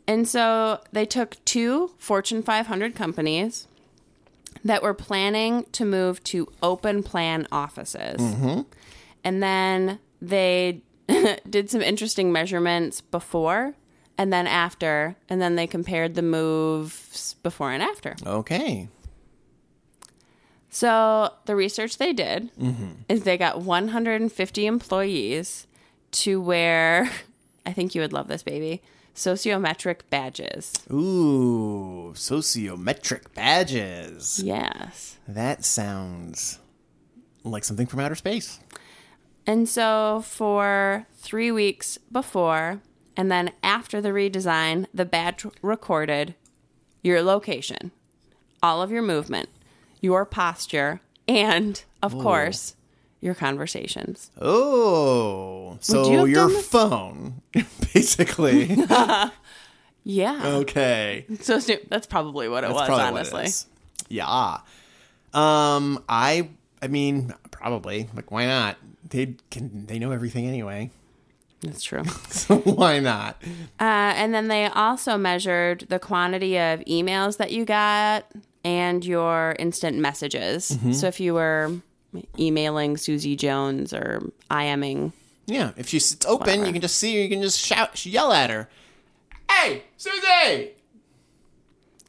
And 0.08 0.28
so 0.28 0.82
they 0.94 1.06
took 1.06 1.38
two 1.46 1.92
Fortune 2.00 2.42
500 2.42 2.96
companies 2.96 3.68
that 4.64 4.82
were 4.82 4.96
planning 4.96 5.68
to 5.74 5.86
move 5.86 6.24
to 6.24 6.52
open 6.64 7.04
plan 7.04 7.48
offices. 7.52 8.20
Mm-hmm. 8.20 8.62
And 9.24 9.44
then 9.44 10.00
they 10.24 10.82
did 11.50 11.70
some 11.70 11.84
interesting 11.84 12.32
measurements 12.32 13.00
before 13.00 13.76
and 14.18 14.34
then 14.34 14.48
after. 14.48 15.16
And 15.30 15.40
then 15.40 15.56
they 15.56 15.68
compared 15.68 16.16
the 16.16 16.24
moves 16.24 17.36
before 17.44 17.72
and 17.72 17.84
after. 17.84 18.16
Okay. 18.26 18.90
So 20.76 21.32
the 21.46 21.56
research 21.56 22.00
they 22.00 22.12
did 22.12 22.54
mm-hmm. 22.58 22.92
is 23.08 23.24
they 23.24 23.38
got 23.38 23.62
150 23.62 24.66
employees 24.66 25.68
to 26.12 26.42
wear, 26.42 27.10
I 27.66 27.72
think 27.72 27.96
you 27.96 28.02
would 28.02 28.12
love 28.12 28.28
this, 28.28 28.44
baby, 28.44 28.82
sociometric 29.16 30.02
badges. 30.10 30.74
Ooh, 30.92 32.12
sociometric 32.14 33.34
badges. 33.34 34.42
Yes. 34.44 35.18
That 35.30 35.64
sounds 35.64 36.60
like 37.46 37.64
something 37.64 37.88
from 37.88 38.02
outer 38.02 38.16
space. 38.16 38.60
And 39.48 39.70
so 39.70 40.26
for 40.26 41.08
three 41.14 41.54
weeks 41.54 41.98
before 42.12 42.82
and 43.16 43.32
then 43.32 43.54
after 43.64 44.02
the 44.02 44.10
redesign, 44.10 44.88
the 44.94 45.06
badge 45.06 45.46
recorded 45.62 46.36
your 47.02 47.22
location, 47.22 47.92
all 48.62 48.82
of 48.82 48.92
your 48.92 49.04
movement, 49.04 49.48
your 50.06 50.24
posture, 50.26 51.02
and 51.28 51.84
of 52.02 52.14
course, 52.14 52.76
your 53.22 53.34
conversations. 53.36 54.32
Oh, 54.40 55.78
so 55.82 56.12
you 56.12 56.26
your 56.26 56.48
this? 56.50 56.68
phone, 56.68 57.42
basically. 57.94 58.78
Yeah. 60.08 60.58
okay. 60.58 61.26
So 61.42 61.60
that's 61.90 62.06
probably 62.06 62.48
what 62.48 62.64
it 62.64 62.68
That's 62.68 62.82
was, 62.82 62.90
what 62.90 63.00
it 63.00 63.08
honestly. 63.08 63.48
Yeah. 64.08 64.60
Um, 65.34 66.04
I, 66.08 66.50
I 66.80 66.88
mean, 66.88 67.34
probably. 67.50 68.08
Like, 68.16 68.30
why 68.30 68.46
not? 68.46 68.78
They 69.10 69.34
can. 69.50 69.88
They 69.88 69.98
know 69.98 70.12
everything 70.12 70.46
anyway. 70.46 70.92
That's 71.62 71.82
true. 71.84 72.04
So 72.30 72.58
why 72.58 73.00
not? 73.00 73.42
Uh, 73.80 74.14
and 74.16 74.32
then 74.32 74.48
they 74.48 74.68
also 74.68 75.18
measured 75.18 75.88
the 75.90 75.98
quantity 75.98 76.60
of 76.60 76.82
emails 76.82 77.38
that 77.38 77.52
you 77.52 77.66
got 77.66 78.26
and 78.66 79.06
your 79.06 79.56
instant 79.60 79.98
messages. 80.00 80.72
Mm-hmm. 80.72 80.92
So 80.94 81.08
if 81.08 81.20
you 81.22 81.34
were 81.36 81.72
emailing 82.38 82.98
Susie 82.98 83.36
Jones 83.36 83.94
or 83.94 84.22
IMing, 84.52 85.14
Yeah. 85.46 85.72
If 85.78 85.88
she's 85.90 86.12
it's 86.14 86.26
open, 86.26 86.48
Whatever. 86.48 86.66
you 86.66 86.74
can 86.74 86.82
just 86.82 86.98
see 86.98 87.16
her. 87.16 87.22
You 87.22 87.30
can 87.30 87.42
just 87.42 87.60
shout, 87.60 88.06
yell 88.06 88.34
at 88.34 88.50
her. 88.50 88.68
Hey, 89.50 89.84
Susie! 89.96 90.72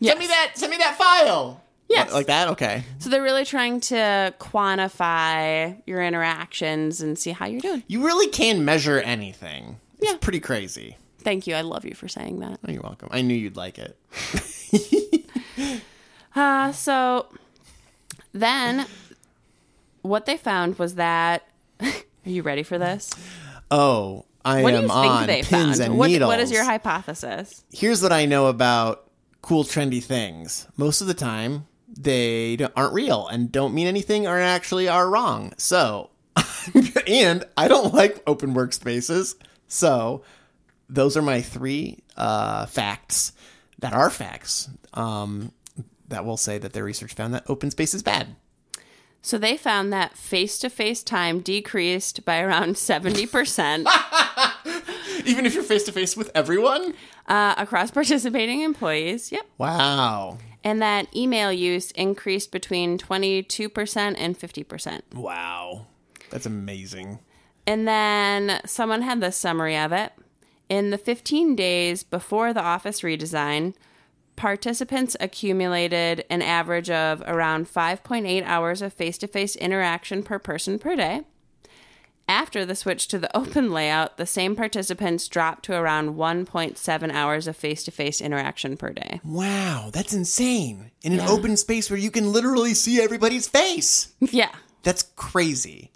Send 0.02 0.18
me 0.18 0.26
that. 0.26 0.52
Send 0.54 0.70
me 0.70 0.78
that 0.78 0.96
file. 0.98 1.62
Yes. 1.88 2.12
Like 2.12 2.26
that. 2.26 2.48
Okay. 2.48 2.82
So 2.98 3.10
they're 3.10 3.22
really 3.22 3.44
trying 3.44 3.80
to 3.80 4.34
quantify 4.40 5.80
your 5.86 6.02
interactions 6.02 7.00
and 7.00 7.16
see 7.18 7.30
how 7.30 7.46
you're 7.46 7.60
doing. 7.60 7.82
You 7.86 8.04
really 8.04 8.26
can 8.28 8.64
measure 8.64 8.98
anything. 8.98 9.78
It's 9.98 10.10
Yeah. 10.10 10.18
pretty 10.20 10.40
crazy. 10.40 10.96
Thank 11.18 11.46
you. 11.46 11.54
I 11.54 11.60
love 11.60 11.84
you 11.84 11.94
for 11.94 12.08
saying 12.08 12.40
that. 12.40 12.58
Oh, 12.66 12.72
you're 12.72 12.82
welcome. 12.82 13.08
I 13.12 13.20
knew 13.22 13.34
you'd 13.34 13.56
like 13.56 13.78
it. 13.78 13.96
Uh, 16.36 16.70
so 16.72 17.26
then 18.32 18.86
what 20.02 20.26
they 20.26 20.36
found 20.36 20.78
was 20.78 20.94
that. 20.96 21.46
Are 21.80 21.92
you 22.24 22.42
ready 22.42 22.62
for 22.62 22.76
this? 22.78 23.10
Oh, 23.70 24.24
I 24.44 24.62
What 24.62 24.70
do 24.72 24.76
am 24.76 24.82
you 24.84 24.88
think 24.88 24.98
on 25.12 25.26
they 25.26 25.42
pins 25.42 25.78
found? 25.78 25.80
and 25.80 25.98
What, 25.98 26.08
needles. 26.08 26.28
what 26.28 26.40
is 26.40 26.50
your 26.50 26.64
hypothesis? 26.64 27.64
Here's 27.72 28.02
what 28.02 28.12
I 28.12 28.26
know 28.26 28.46
about 28.46 29.08
cool, 29.42 29.64
trendy 29.64 30.02
things. 30.02 30.66
Most 30.76 31.00
of 31.00 31.06
the 31.06 31.14
time, 31.14 31.66
they 31.88 32.58
aren't 32.76 32.92
real 32.94 33.26
and 33.28 33.50
don't 33.50 33.74
mean 33.74 33.86
anything 33.86 34.26
or 34.26 34.38
actually 34.40 34.88
are 34.88 35.08
wrong. 35.08 35.52
So, 35.56 36.10
and 37.06 37.44
I 37.56 37.68
don't 37.68 37.94
like 37.94 38.22
open 38.26 38.54
workspaces. 38.54 39.34
So, 39.68 40.22
those 40.88 41.16
are 41.16 41.22
my 41.22 41.40
three 41.42 42.00
uh, 42.16 42.66
facts 42.66 43.32
that 43.78 43.92
are 43.92 44.10
facts 44.10 44.68
um, 44.94 45.52
that 46.08 46.24
will 46.24 46.36
say 46.36 46.58
that 46.58 46.72
their 46.72 46.84
research 46.84 47.14
found 47.14 47.34
that 47.34 47.44
open 47.48 47.70
space 47.70 47.94
is 47.94 48.02
bad. 48.02 48.36
So 49.22 49.38
they 49.38 49.56
found 49.56 49.92
that 49.92 50.16
face 50.16 50.58
to 50.60 50.70
face 50.70 51.02
time 51.02 51.40
decreased 51.40 52.24
by 52.24 52.40
around 52.40 52.74
70% 52.76 53.86
Even 55.24 55.46
if 55.46 55.54
you're 55.54 55.64
face 55.64 55.82
to 55.84 55.92
face 55.92 56.16
with 56.16 56.30
everyone? 56.34 56.94
uh, 57.26 57.54
across 57.58 57.90
participating 57.92 58.60
employees. 58.60 59.32
Yep. 59.32 59.46
Wow. 59.58 60.38
And 60.62 60.80
that 60.82 61.14
email 61.14 61.52
use 61.52 61.90
increased 61.92 62.52
between 62.52 62.98
22% 62.98 64.14
and 64.16 64.38
50%. 64.38 65.00
Wow. 65.14 65.86
That's 66.30 66.46
amazing. 66.46 67.18
And 67.66 67.86
then 67.88 68.60
someone 68.64 69.02
had 69.02 69.20
this 69.20 69.36
summary 69.36 69.76
of 69.76 69.92
it. 69.92 70.12
In 70.68 70.90
the 70.90 70.98
15 70.98 71.54
days 71.56 72.02
before 72.04 72.52
the 72.52 72.62
office 72.62 73.00
redesign, 73.00 73.74
participants 74.36 75.16
accumulated 75.18 76.24
an 76.30 76.42
average 76.42 76.90
of 76.90 77.22
around 77.26 77.66
5.8 77.66 78.42
hours 78.44 78.82
of 78.82 78.92
face 78.92 79.18
to 79.18 79.26
face 79.26 79.56
interaction 79.56 80.22
per 80.22 80.38
person 80.38 80.78
per 80.78 80.94
day. 80.94 81.22
After 82.28 82.64
the 82.64 82.74
switch 82.74 83.06
to 83.08 83.18
the 83.18 83.34
open 83.36 83.72
layout, 83.72 84.16
the 84.16 84.26
same 84.26 84.56
participants 84.56 85.28
dropped 85.28 85.64
to 85.66 85.74
around 85.74 86.16
1.7 86.16 87.12
hours 87.12 87.46
of 87.46 87.56
face 87.56 87.84
to 87.84 87.92
face 87.92 88.20
interaction 88.20 88.76
per 88.76 88.90
day. 88.90 89.20
Wow, 89.24 89.90
that's 89.92 90.12
insane. 90.12 90.90
In 91.02 91.12
an 91.12 91.20
open 91.20 91.56
space 91.56 91.88
where 91.88 91.98
you 91.98 92.10
can 92.10 92.32
literally 92.32 92.74
see 92.74 93.00
everybody's 93.00 93.46
face. 93.46 94.12
yeah. 94.20 94.50
That's 94.82 95.04
crazy. 95.14 95.92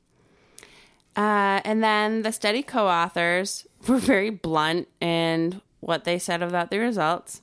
Uh, 1.16 1.60
and 1.64 1.82
then 1.82 2.22
the 2.22 2.32
study 2.32 2.62
co 2.62 2.86
authors 2.86 3.66
were 3.88 3.98
very 3.98 4.30
blunt 4.30 4.86
in 5.00 5.60
what 5.80 6.04
they 6.04 6.18
said 6.18 6.42
about 6.42 6.70
the 6.70 6.78
results. 6.78 7.42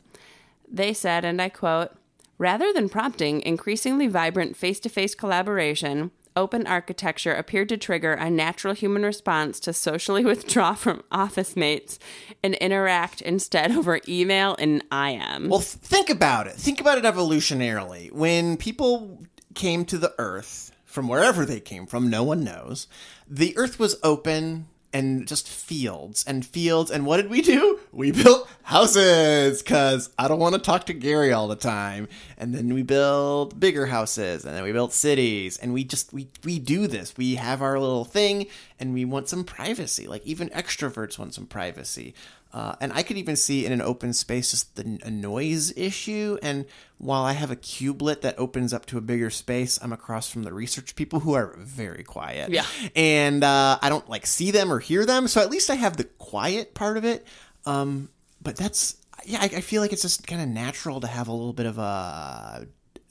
They 0.70 0.94
said, 0.94 1.26
and 1.26 1.42
I 1.42 1.50
quote, 1.50 1.92
rather 2.38 2.72
than 2.74 2.90
prompting 2.90 3.42
increasingly 3.42 4.08
vibrant 4.08 4.56
face 4.56 4.80
to 4.82 4.90
face 4.90 5.16
collaboration, 5.16 6.12
open 6.38 6.68
architecture 6.68 7.34
appeared 7.34 7.68
to 7.70 7.78
trigger 7.78 8.14
a 8.14 8.30
natural 8.30 8.74
human 8.74 9.04
response 9.04 9.60
to 9.62 9.74
socially 9.74 10.24
withdraw 10.34 10.74
from 10.76 11.04
office 11.12 11.56
mates 11.56 12.00
and 12.44 12.54
interact 12.56 13.22
instead 13.22 13.72
over 13.72 14.00
email 14.08 14.56
and 14.60 14.84
IM. 14.92 15.50
Well, 15.50 15.60
think 15.60 16.10
about 16.10 16.48
it. 16.48 16.54
Think 16.54 16.80
about 16.80 16.98
it 16.98 17.04
evolutionarily. 17.04 18.12
When 18.12 18.58
people 18.58 19.24
came 19.56 19.84
to 19.86 19.98
the 19.98 20.14
Earth, 20.20 20.72
from 20.86 21.08
wherever 21.08 21.46
they 21.46 21.60
came 21.60 21.88
from, 21.88 22.10
no 22.10 22.24
one 22.24 22.44
knows, 22.44 22.88
the 23.28 23.58
Earth 23.58 23.80
was 23.80 23.98
open 24.04 24.68
and 24.94 25.28
just 25.28 25.48
fields 25.48 26.24
and 26.26 26.46
fields. 26.46 26.90
And 26.92 27.06
what 27.06 27.18
did 27.18 27.30
we 27.30 27.42
do? 27.42 27.80
We 27.92 28.12
built 28.24 28.48
houses 28.64 29.62
because 29.62 30.10
I 30.18 30.28
don't 30.28 30.40
want 30.40 30.56
to 30.56 30.62
talk 30.62 30.86
to 30.86 30.94
Gary 30.94 31.32
all 31.32 31.48
the 31.48 31.56
time. 31.56 32.08
And 32.38 32.54
then 32.54 32.74
we 32.74 32.84
build 32.84 33.60
bigger 33.60 33.88
houses 33.88 34.46
and 34.46 34.56
then 34.56 34.64
we 34.64 34.72
built 34.72 34.94
cities. 34.94 35.58
And 35.58 35.74
we 35.74 35.84
just, 35.84 36.14
we, 36.14 36.30
we 36.44 36.60
do 36.60 36.88
this. 36.88 37.16
We 37.18 37.36
have 37.36 37.62
our 37.62 37.80
little 37.80 38.06
thing 38.06 38.48
and 38.80 38.94
we 38.94 39.06
want 39.06 39.30
some 39.30 39.44
privacy. 39.44 40.08
Like 40.08 40.26
even 40.26 40.50
extroverts 40.50 41.20
want 41.20 41.34
some 41.34 41.48
privacy. 41.48 42.14
Uh, 42.54 42.76
and 42.80 42.94
I 42.94 43.04
could 43.04 43.18
even 43.18 43.36
see 43.36 43.66
in 43.66 43.72
an 43.72 43.82
open 43.82 44.14
space 44.14 44.52
just 44.52 44.76
the 44.76 45.00
a 45.04 45.12
noise 45.12 45.74
issue. 45.78 46.38
And 46.42 46.66
while 46.98 47.24
I 47.24 47.34
have 47.34 47.52
a 47.52 47.56
cubelet 47.56 48.22
that 48.22 48.40
opens 48.40 48.74
up 48.74 48.86
to 48.88 48.98
a 48.98 49.02
bigger 49.02 49.30
space, 49.30 49.78
I'm 49.82 49.92
across 49.92 50.30
from 50.30 50.44
the 50.44 50.54
research 50.54 50.96
people 50.96 51.20
who 51.20 51.34
are 51.34 51.56
very 51.58 52.04
quiet. 52.04 52.50
Yeah. 52.50 52.66
And 52.96 53.44
uh, 53.44 53.80
I 53.82 53.90
don't 53.90 54.10
like 54.10 54.26
see 54.26 54.52
them 54.52 54.72
or 54.72 54.80
hear 54.80 55.06
them, 55.06 55.28
so 55.28 55.42
at 55.42 55.50
least 55.50 55.70
I 55.70 55.76
have 55.76 55.98
the 55.98 56.06
quiet 56.06 56.74
part 56.74 56.98
of 56.98 57.06
it. 57.06 57.28
Um, 57.66 58.10
but 58.42 58.56
that's 58.56 58.98
yeah, 59.26 59.40
I, 59.42 59.46
I 59.46 59.62
feel 59.62 59.82
like 59.82 59.92
it's 59.92 60.02
just 60.02 60.26
kind 60.26 60.42
of 60.42 60.48
natural 60.48 61.02
to 61.02 61.08
have 61.08 61.28
a 61.28 61.34
little 61.34 61.54
bit 61.54 61.66
of 61.66 61.78
a 61.78 62.68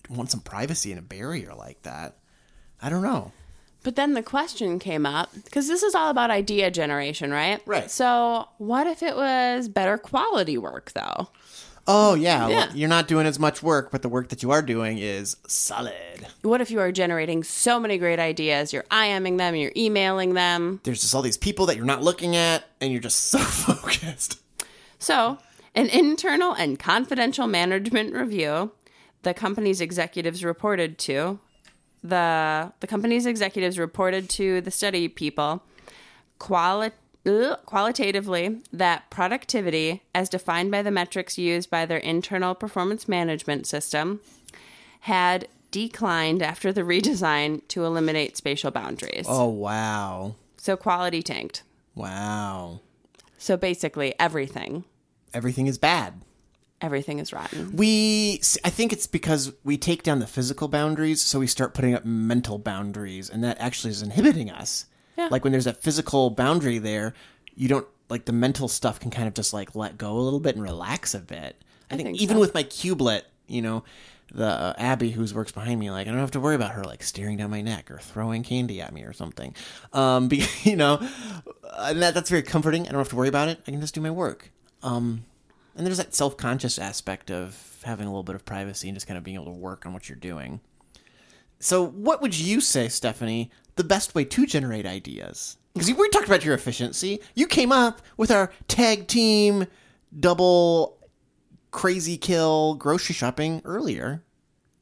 want 0.08 0.30
some 0.30 0.40
privacy 0.40 0.92
and 0.92 0.98
a 0.98 1.02
barrier 1.02 1.52
like 1.54 1.82
that. 1.82 2.16
I 2.80 2.88
don't 2.88 3.02
know. 3.02 3.32
But 3.86 3.94
then 3.94 4.14
the 4.14 4.22
question 4.22 4.80
came 4.80 5.06
up 5.06 5.30
because 5.44 5.68
this 5.68 5.84
is 5.84 5.94
all 5.94 6.10
about 6.10 6.28
idea 6.28 6.72
generation, 6.72 7.30
right? 7.30 7.62
Right. 7.66 7.88
So, 7.88 8.48
what 8.58 8.88
if 8.88 9.00
it 9.00 9.14
was 9.14 9.68
better 9.68 9.96
quality 9.96 10.58
work, 10.58 10.90
though? 10.90 11.28
Oh 11.86 12.14
yeah, 12.14 12.48
Yeah. 12.48 12.66
Well, 12.66 12.76
you're 12.76 12.88
not 12.88 13.06
doing 13.06 13.28
as 13.28 13.38
much 13.38 13.62
work, 13.62 13.92
but 13.92 14.02
the 14.02 14.08
work 14.08 14.30
that 14.30 14.42
you 14.42 14.50
are 14.50 14.60
doing 14.60 14.98
is 14.98 15.36
solid. 15.46 15.94
What 16.42 16.60
if 16.60 16.72
you 16.72 16.80
are 16.80 16.90
generating 16.90 17.44
so 17.44 17.78
many 17.78 17.96
great 17.96 18.18
ideas? 18.18 18.72
You're 18.72 18.82
IMing 18.90 19.38
them, 19.38 19.54
you're 19.54 19.70
emailing 19.76 20.34
them. 20.34 20.80
There's 20.82 21.02
just 21.02 21.14
all 21.14 21.22
these 21.22 21.38
people 21.38 21.66
that 21.66 21.76
you're 21.76 21.84
not 21.84 22.02
looking 22.02 22.34
at, 22.34 22.64
and 22.80 22.90
you're 22.90 23.00
just 23.00 23.20
so 23.30 23.38
focused. 23.38 24.40
So, 24.98 25.38
an 25.76 25.90
internal 25.90 26.54
and 26.54 26.76
confidential 26.76 27.46
management 27.46 28.14
review 28.14 28.72
the 29.26 29.34
company's 29.34 29.80
executives 29.80 30.44
reported 30.44 30.98
to 30.98 31.38
the 32.02 32.72
the 32.80 32.86
company's 32.86 33.26
executives 33.26 33.78
reported 33.78 34.28
to 34.30 34.60
the 34.60 34.70
study 34.70 35.08
people 35.08 35.62
quali- 36.38 36.90
ugh, 37.26 37.58
qualitatively 37.66 38.60
that 38.72 39.08
productivity 39.10 40.02
as 40.14 40.28
defined 40.28 40.70
by 40.70 40.82
the 40.82 40.90
metrics 40.90 41.36
used 41.38 41.70
by 41.70 41.84
their 41.86 41.98
internal 41.98 42.54
performance 42.54 43.08
management 43.08 43.66
system 43.66 44.20
had 45.00 45.48
declined 45.70 46.42
after 46.42 46.72
the 46.72 46.82
redesign 46.82 47.60
to 47.68 47.84
eliminate 47.84 48.36
spatial 48.36 48.70
boundaries. 48.70 49.26
Oh 49.28 49.48
wow, 49.48 50.36
So 50.56 50.76
quality 50.76 51.22
tanked. 51.22 51.62
wow. 51.94 52.80
So 53.38 53.56
basically 53.56 54.14
everything 54.18 54.84
Everything 55.34 55.66
is 55.66 55.76
bad. 55.76 56.14
Everything 56.80 57.18
is 57.18 57.32
rotten. 57.32 57.76
We, 57.76 58.40
I 58.64 58.70
think 58.70 58.92
it's 58.92 59.06
because 59.06 59.52
we 59.64 59.76
take 59.76 60.02
down 60.02 60.18
the 60.18 60.26
physical 60.26 60.68
boundaries, 60.68 61.22
so 61.22 61.38
we 61.38 61.46
start 61.46 61.74
putting 61.74 61.94
up 61.94 62.04
mental 62.04 62.58
boundaries, 62.58 63.30
and 63.30 63.42
that 63.44 63.58
actually 63.60 63.90
is 63.90 64.02
inhibiting 64.02 64.50
us. 64.50 64.86
Yeah. 65.16 65.28
Like 65.30 65.44
when 65.44 65.52
there's 65.52 65.64
that 65.64 65.82
physical 65.82 66.30
boundary 66.30 66.78
there, 66.78 67.14
you 67.54 67.68
don't 67.68 67.86
like 68.08 68.24
the 68.26 68.32
mental 68.32 68.68
stuff 68.68 69.00
can 69.00 69.10
kind 69.10 69.26
of 69.26 69.34
just 69.34 69.52
like 69.52 69.74
let 69.74 69.98
go 69.98 70.12
a 70.12 70.20
little 70.20 70.40
bit 70.40 70.54
and 70.54 70.62
relax 70.62 71.14
a 71.14 71.20
bit. 71.20 71.56
I, 71.90 71.96
think, 71.96 72.08
think 72.08 72.20
even 72.20 72.36
so. 72.36 72.40
with 72.40 72.54
my 72.54 72.64
cublet, 72.64 73.22
you 73.46 73.62
know, 73.62 73.84
the 74.32 74.46
uh, 74.46 74.74
Abby 74.76 75.10
who's 75.10 75.32
works 75.32 75.52
behind 75.52 75.78
me, 75.80 75.90
like 75.90 76.06
I 76.06 76.10
don't 76.10 76.20
have 76.20 76.32
to 76.32 76.40
worry 76.40 76.54
about 76.54 76.72
her 76.72 76.84
like 76.84 77.02
staring 77.02 77.36
down 77.36 77.50
my 77.50 77.62
neck 77.62 77.90
or 77.90 77.98
throwing 77.98 78.42
candy 78.42 78.80
at 78.80 78.92
me 78.92 79.02
or 79.02 79.12
something. 79.12 79.54
Um, 79.92 80.28
be, 80.28 80.44
you 80.62 80.76
know, 80.76 80.98
and 81.78 82.02
that 82.02 82.14
that's 82.14 82.30
very 82.30 82.42
comforting. 82.42 82.82
I 82.82 82.90
don't 82.90 82.98
have 82.98 83.08
to 83.10 83.16
worry 83.16 83.28
about 83.28 83.48
it. 83.48 83.60
I 83.66 83.70
can 83.70 83.80
just 83.80 83.94
do 83.94 84.00
my 84.00 84.10
work. 84.10 84.50
Um, 84.82 85.24
and 85.76 85.86
there's 85.86 85.98
that 85.98 86.14
self 86.14 86.36
conscious 86.36 86.78
aspect 86.78 87.30
of 87.30 87.80
having 87.84 88.06
a 88.06 88.10
little 88.10 88.22
bit 88.22 88.34
of 88.34 88.44
privacy 88.44 88.88
and 88.88 88.96
just 88.96 89.06
kind 89.06 89.18
of 89.18 89.24
being 89.24 89.36
able 89.36 89.46
to 89.46 89.50
work 89.50 89.86
on 89.86 89.92
what 89.92 90.08
you're 90.08 90.16
doing. 90.16 90.60
So, 91.60 91.86
what 91.86 92.20
would 92.22 92.36
you 92.36 92.60
say, 92.60 92.88
Stephanie, 92.88 93.50
the 93.76 93.84
best 93.84 94.14
way 94.14 94.24
to 94.24 94.46
generate 94.46 94.86
ideas? 94.86 95.56
Because 95.74 95.92
we 95.92 96.08
talked 96.08 96.26
about 96.26 96.44
your 96.44 96.54
efficiency. 96.54 97.20
You 97.34 97.46
came 97.46 97.70
up 97.70 98.00
with 98.16 98.30
our 98.30 98.50
tag 98.66 99.06
team 99.06 99.66
double 100.18 100.96
crazy 101.70 102.16
kill 102.16 102.74
grocery 102.74 103.14
shopping 103.14 103.60
earlier. 103.64 104.22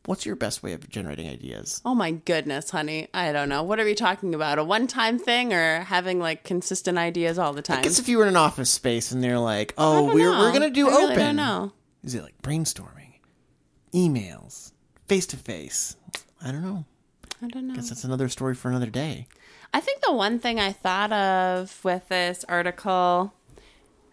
What's 0.06 0.26
your 0.26 0.36
best 0.36 0.62
way 0.62 0.74
of 0.74 0.86
generating 0.90 1.28
ideas? 1.28 1.80
Oh 1.84 1.94
my 1.94 2.10
goodness, 2.10 2.68
honey. 2.70 3.08
I 3.14 3.32
don't 3.32 3.48
know. 3.48 3.62
What 3.62 3.80
are 3.80 3.84
we 3.84 3.94
talking 3.94 4.34
about? 4.34 4.58
A 4.58 4.64
one 4.64 4.86
time 4.86 5.18
thing 5.18 5.54
or 5.54 5.80
having 5.80 6.18
like 6.20 6.44
consistent 6.44 6.98
ideas 6.98 7.38
all 7.38 7.54
the 7.54 7.62
time? 7.62 7.78
I 7.78 7.82
guess 7.82 7.98
if 7.98 8.08
you 8.08 8.18
were 8.18 8.24
in 8.24 8.30
an 8.30 8.36
office 8.36 8.70
space 8.70 9.12
and 9.12 9.24
they're 9.24 9.38
like, 9.38 9.72
"Oh, 9.78 10.12
we're 10.12 10.30
know. 10.30 10.40
we're 10.40 10.52
gonna 10.52 10.68
do 10.68 10.88
I 10.88 10.90
really 10.90 11.04
open," 11.04 11.18
don't 11.18 11.36
know. 11.36 11.72
is 12.02 12.14
it 12.14 12.22
like 12.22 12.40
brainstorming, 12.42 13.14
emails, 13.94 14.72
face 15.08 15.24
to 15.28 15.38
face? 15.38 15.96
I 16.42 16.52
don't 16.52 16.62
know. 16.62 16.84
I 17.42 17.48
don't 17.48 17.66
know. 17.68 17.74
Guess 17.74 17.88
that's 17.88 18.04
another 18.04 18.28
story 18.28 18.54
for 18.54 18.68
another 18.68 18.90
day. 18.90 19.26
I 19.72 19.80
think 19.80 20.02
the 20.02 20.12
one 20.12 20.38
thing 20.38 20.60
I 20.60 20.72
thought 20.72 21.12
of 21.12 21.82
with 21.82 22.08
this 22.08 22.44
article, 22.46 23.32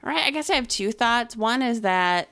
right? 0.01 0.23
I 0.23 0.31
guess 0.31 0.49
I 0.49 0.55
have 0.55 0.69
two 0.69 0.93
thoughts. 0.93 1.35
One 1.35 1.61
is 1.61 1.81
that 1.81 2.29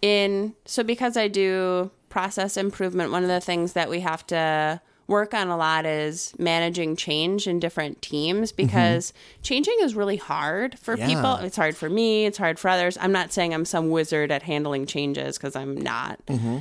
in, 0.00 0.54
so 0.64 0.84
because 0.84 1.16
I 1.16 1.26
do 1.26 1.90
process 2.16 2.56
improvement, 2.56 3.12
one 3.12 3.22
of 3.22 3.28
the 3.28 3.42
things 3.42 3.74
that 3.74 3.90
we 3.90 4.00
have 4.00 4.26
to 4.26 4.80
work 5.06 5.34
on 5.34 5.48
a 5.48 5.56
lot 5.56 5.84
is 5.84 6.32
managing 6.38 6.96
change 6.96 7.46
in 7.46 7.60
different 7.60 8.00
teams 8.00 8.52
mm-hmm. 8.52 8.64
because 8.64 9.12
changing 9.42 9.76
is 9.82 9.94
really 9.94 10.16
hard 10.16 10.78
for 10.78 10.96
Yeah. 10.96 11.08
people. 11.08 11.34
It's 11.44 11.56
hard 11.56 11.76
for 11.76 11.90
me, 11.90 12.24
it's 12.24 12.38
hard 12.38 12.58
for 12.58 12.70
others. 12.70 12.96
I'm 13.02 13.12
not 13.12 13.34
saying 13.34 13.52
I'm 13.52 13.66
some 13.66 13.90
wizard 13.90 14.32
at 14.32 14.44
handling 14.44 14.86
changes 14.86 15.36
because 15.36 15.54
I'm 15.54 15.76
not. 15.76 16.24
Mm-hmm. 16.24 16.60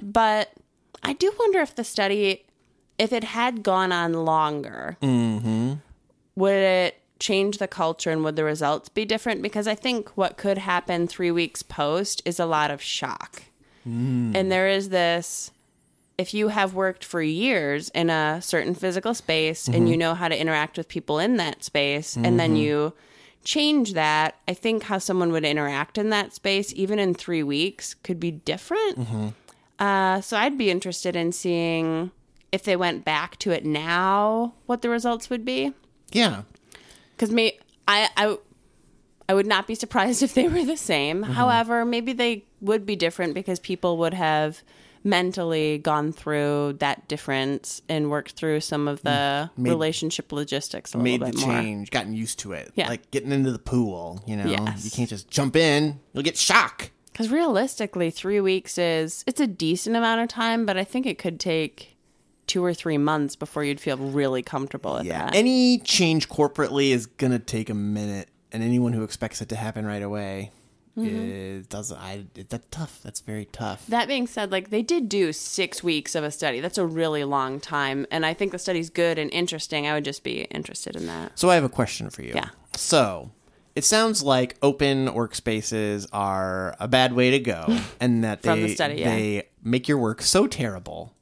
But 0.00 0.52
I 1.02 1.14
do 1.14 1.32
wonder 1.36 1.58
if 1.58 1.74
the 1.74 1.82
study, 1.82 2.44
if 2.96 3.12
it 3.12 3.24
had 3.24 3.64
gone 3.64 3.90
on 3.90 4.12
longer, 4.24 4.96
mm-hmm. 5.02 5.72
would 6.36 6.52
it 6.52 7.00
change 7.18 7.58
the 7.58 7.66
culture 7.66 8.12
and 8.12 8.22
would 8.22 8.36
the 8.36 8.44
results 8.44 8.88
be 8.88 9.04
different? 9.04 9.42
Because 9.42 9.66
I 9.66 9.74
think 9.74 10.10
what 10.10 10.36
could 10.36 10.58
happen 10.58 11.08
three 11.08 11.32
weeks 11.32 11.64
post 11.64 12.22
is 12.24 12.38
a 12.38 12.46
lot 12.46 12.70
of 12.70 12.80
shock. 12.80 13.42
And 13.84 14.50
there 14.50 14.68
is 14.68 14.88
this 14.88 15.50
if 16.16 16.32
you 16.32 16.48
have 16.48 16.74
worked 16.74 17.04
for 17.04 17.20
years 17.20 17.88
in 17.90 18.08
a 18.08 18.40
certain 18.40 18.74
physical 18.74 19.14
space 19.14 19.66
and 19.66 19.88
you 19.88 19.96
know 19.96 20.14
how 20.14 20.28
to 20.28 20.40
interact 20.40 20.76
with 20.76 20.88
people 20.88 21.18
in 21.18 21.36
that 21.38 21.64
space, 21.64 22.16
and 22.16 22.38
then 22.38 22.56
you 22.56 22.92
change 23.44 23.92
that, 23.94 24.36
I 24.48 24.54
think 24.54 24.84
how 24.84 24.98
someone 24.98 25.32
would 25.32 25.44
interact 25.44 25.98
in 25.98 26.10
that 26.10 26.32
space, 26.32 26.72
even 26.74 26.98
in 26.98 27.14
three 27.14 27.42
weeks, 27.42 27.94
could 27.94 28.18
be 28.18 28.30
different. 28.30 29.34
Uh, 29.78 30.20
so 30.20 30.36
I'd 30.36 30.56
be 30.56 30.70
interested 30.70 31.16
in 31.16 31.32
seeing 31.32 32.10
if 32.52 32.62
they 32.62 32.76
went 32.76 33.04
back 33.04 33.36
to 33.40 33.50
it 33.50 33.64
now, 33.64 34.54
what 34.66 34.82
the 34.82 34.88
results 34.88 35.28
would 35.28 35.44
be. 35.44 35.72
Yeah. 36.12 36.42
Because 37.16 37.32
me, 37.32 37.58
I, 37.88 38.08
I, 38.16 38.38
I 39.28 39.34
would 39.34 39.46
not 39.46 39.66
be 39.66 39.74
surprised 39.74 40.22
if 40.22 40.34
they 40.34 40.48
were 40.48 40.64
the 40.64 40.76
same. 40.76 41.22
Mm-hmm. 41.22 41.32
However, 41.32 41.84
maybe 41.84 42.12
they 42.12 42.44
would 42.64 42.84
be 42.84 42.96
different 42.96 43.34
because 43.34 43.60
people 43.60 43.98
would 43.98 44.14
have 44.14 44.62
mentally 45.04 45.76
gone 45.78 46.12
through 46.12 46.74
that 46.78 47.06
difference 47.08 47.82
and 47.88 48.10
worked 48.10 48.32
through 48.32 48.58
some 48.60 48.88
of 48.88 49.02
the 49.02 49.50
mm. 49.58 49.68
relationship 49.68 50.32
logistics 50.32 50.94
a 50.94 50.98
Made 50.98 51.20
the 51.20 51.26
little 51.26 51.40
bit 51.40 51.46
more. 51.46 51.60
change, 51.60 51.90
gotten 51.90 52.14
used 52.14 52.38
to 52.40 52.52
it. 52.52 52.72
Yeah. 52.74 52.88
Like 52.88 53.10
getting 53.10 53.30
into 53.30 53.52
the 53.52 53.58
pool, 53.58 54.22
you 54.26 54.36
know? 54.36 54.46
Yes. 54.46 54.84
You 54.84 54.90
can't 54.90 55.10
just 55.10 55.28
jump 55.30 55.56
in, 55.56 56.00
you'll 56.12 56.22
get 56.22 56.38
shock. 56.38 56.90
Because 57.12 57.30
realistically, 57.30 58.10
three 58.10 58.40
weeks 58.40 58.76
is 58.78 59.22
it's 59.26 59.40
a 59.40 59.46
decent 59.46 59.94
amount 59.94 60.22
of 60.22 60.28
time, 60.28 60.66
but 60.66 60.76
I 60.76 60.84
think 60.84 61.06
it 61.06 61.18
could 61.18 61.38
take 61.38 61.96
two 62.46 62.64
or 62.64 62.74
three 62.74 62.98
months 62.98 63.36
before 63.36 63.62
you'd 63.62 63.80
feel 63.80 63.96
really 63.96 64.42
comfortable 64.42 64.94
with 64.94 65.04
Yeah. 65.04 65.26
that. 65.26 65.34
Any 65.34 65.78
change 65.78 66.28
corporately 66.28 66.90
is 66.90 67.06
going 67.06 67.32
to 67.32 67.38
take 67.38 67.70
a 67.70 67.74
minute, 67.74 68.30
and 68.52 68.62
anyone 68.62 68.94
who 68.94 69.02
expects 69.02 69.40
it 69.42 69.48
to 69.50 69.56
happen 69.56 69.86
right 69.86 70.02
away. 70.02 70.50
Mm-hmm. 70.96 71.60
It 71.60 71.68
doesn't. 71.68 71.98
I. 71.98 72.24
It, 72.36 72.50
that's 72.50 72.66
tough. 72.70 73.00
That's 73.02 73.20
very 73.20 73.46
tough. 73.46 73.84
That 73.88 74.06
being 74.06 74.28
said, 74.28 74.52
like 74.52 74.70
they 74.70 74.82
did 74.82 75.08
do 75.08 75.32
six 75.32 75.82
weeks 75.82 76.14
of 76.14 76.22
a 76.22 76.30
study. 76.30 76.60
That's 76.60 76.78
a 76.78 76.86
really 76.86 77.24
long 77.24 77.58
time, 77.58 78.06
and 78.12 78.24
I 78.24 78.32
think 78.32 78.52
the 78.52 78.60
study's 78.60 78.90
good 78.90 79.18
and 79.18 79.28
interesting. 79.32 79.88
I 79.88 79.94
would 79.94 80.04
just 80.04 80.22
be 80.22 80.42
interested 80.42 80.94
in 80.94 81.06
that. 81.06 81.36
So 81.36 81.50
I 81.50 81.56
have 81.56 81.64
a 81.64 81.68
question 81.68 82.10
for 82.10 82.22
you. 82.22 82.32
Yeah. 82.34 82.50
So 82.76 83.32
it 83.74 83.84
sounds 83.84 84.22
like 84.22 84.56
open 84.62 85.08
workspaces 85.08 86.06
are 86.12 86.76
a 86.78 86.86
bad 86.86 87.12
way 87.12 87.32
to 87.32 87.40
go, 87.40 87.76
and 88.00 88.22
that 88.22 88.42
they 88.42 88.48
From 88.48 88.62
the 88.62 88.68
study, 88.68 89.00
yeah. 89.00 89.08
they 89.10 89.48
make 89.64 89.88
your 89.88 89.98
work 89.98 90.22
so 90.22 90.46
terrible 90.46 91.12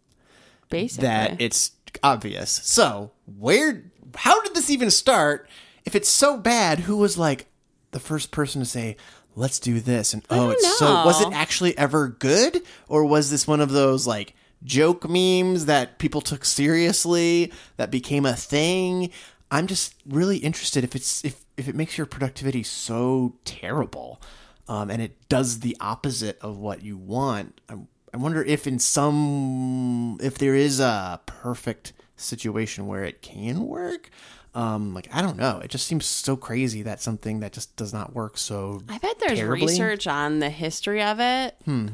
Basically, 0.69 1.07
that 1.07 1.41
it's 1.41 1.73
obvious. 2.03 2.51
So 2.51 3.13
where? 3.39 3.85
How 4.17 4.43
did 4.43 4.55
this 4.55 4.69
even 4.69 4.91
start? 4.91 5.49
If 5.87 5.95
it's 5.95 6.11
so 6.11 6.37
bad, 6.37 6.81
who 6.81 6.99
was 6.99 7.17
like 7.17 7.47
the 7.93 8.01
first 8.01 8.31
person 8.31 8.61
to 8.61 8.67
say? 8.67 8.97
Let's 9.35 9.59
do 9.59 9.81
this, 9.81 10.13
and 10.13 10.23
oh, 10.29 10.51
it's 10.51 10.79
so. 10.79 11.05
Was 11.07 11.23
it 11.23 11.33
actually 11.33 11.77
ever 11.79 12.09
good, 12.09 12.63
or 12.89 13.05
was 13.05 13.31
this 13.31 13.47
one 13.47 13.61
of 13.61 13.71
those 13.71 14.07
like 14.07 14.35
joke 14.63 15.09
memes 15.09 15.67
that 15.67 15.99
people 15.99 16.21
took 16.21 16.45
seriously 16.45 17.51
that 17.79 17.91
became 17.91 18.27
a 18.27 18.35
thing? 18.35 19.11
I'm 19.51 19.67
just 19.67 19.95
really 20.07 20.39
interested 20.39 20.85
if 20.85 20.95
it's 20.95 21.25
if 21.25 21.45
if 21.57 21.67
it 21.67 21.75
makes 21.75 21.97
your 21.97 22.07
productivity 22.07 22.63
so 22.63 23.37
terrible, 23.45 24.21
um, 24.69 24.91
and 24.91 25.01
it 25.01 25.29
does 25.29 25.61
the 25.61 25.77
opposite 25.81 26.39
of 26.41 26.59
what 26.59 26.83
you 26.83 26.99
want. 26.99 27.61
I, 27.69 27.77
I 28.13 28.19
wonder 28.19 28.43
if 28.43 28.67
in 28.67 28.79
some 28.79 30.19
if 30.21 30.37
there 30.37 30.55
is 30.55 30.79
a 30.79 31.21
perfect 31.25 31.95
situation 32.17 32.87
where 32.87 33.05
it 33.05 33.23
can 33.23 33.67
work. 33.67 34.11
Um, 34.55 34.93
like 34.93 35.09
I 35.13 35.23
don't 35.23 35.39
know. 35.39 35.61
It 35.65 35.71
just 35.71 35.87
seems 35.87 36.05
so 36.05 36.37
crazy 36.37 36.83
that 36.83 37.01
something 37.01 37.41
that 37.41 37.53
just 37.53 37.75
does 37.77 37.93
not 37.93 38.15
work 38.15 38.37
so. 38.37 38.83
I 38.89 38.99
bet 38.99 39.19
there's 39.19 39.39
terribly? 39.39 39.67
research 39.67 40.07
on 40.07 40.41
the 40.41 40.51
history 40.51 41.03
of 41.03 41.21
it. 41.21 41.57
Hmm. 41.65 41.89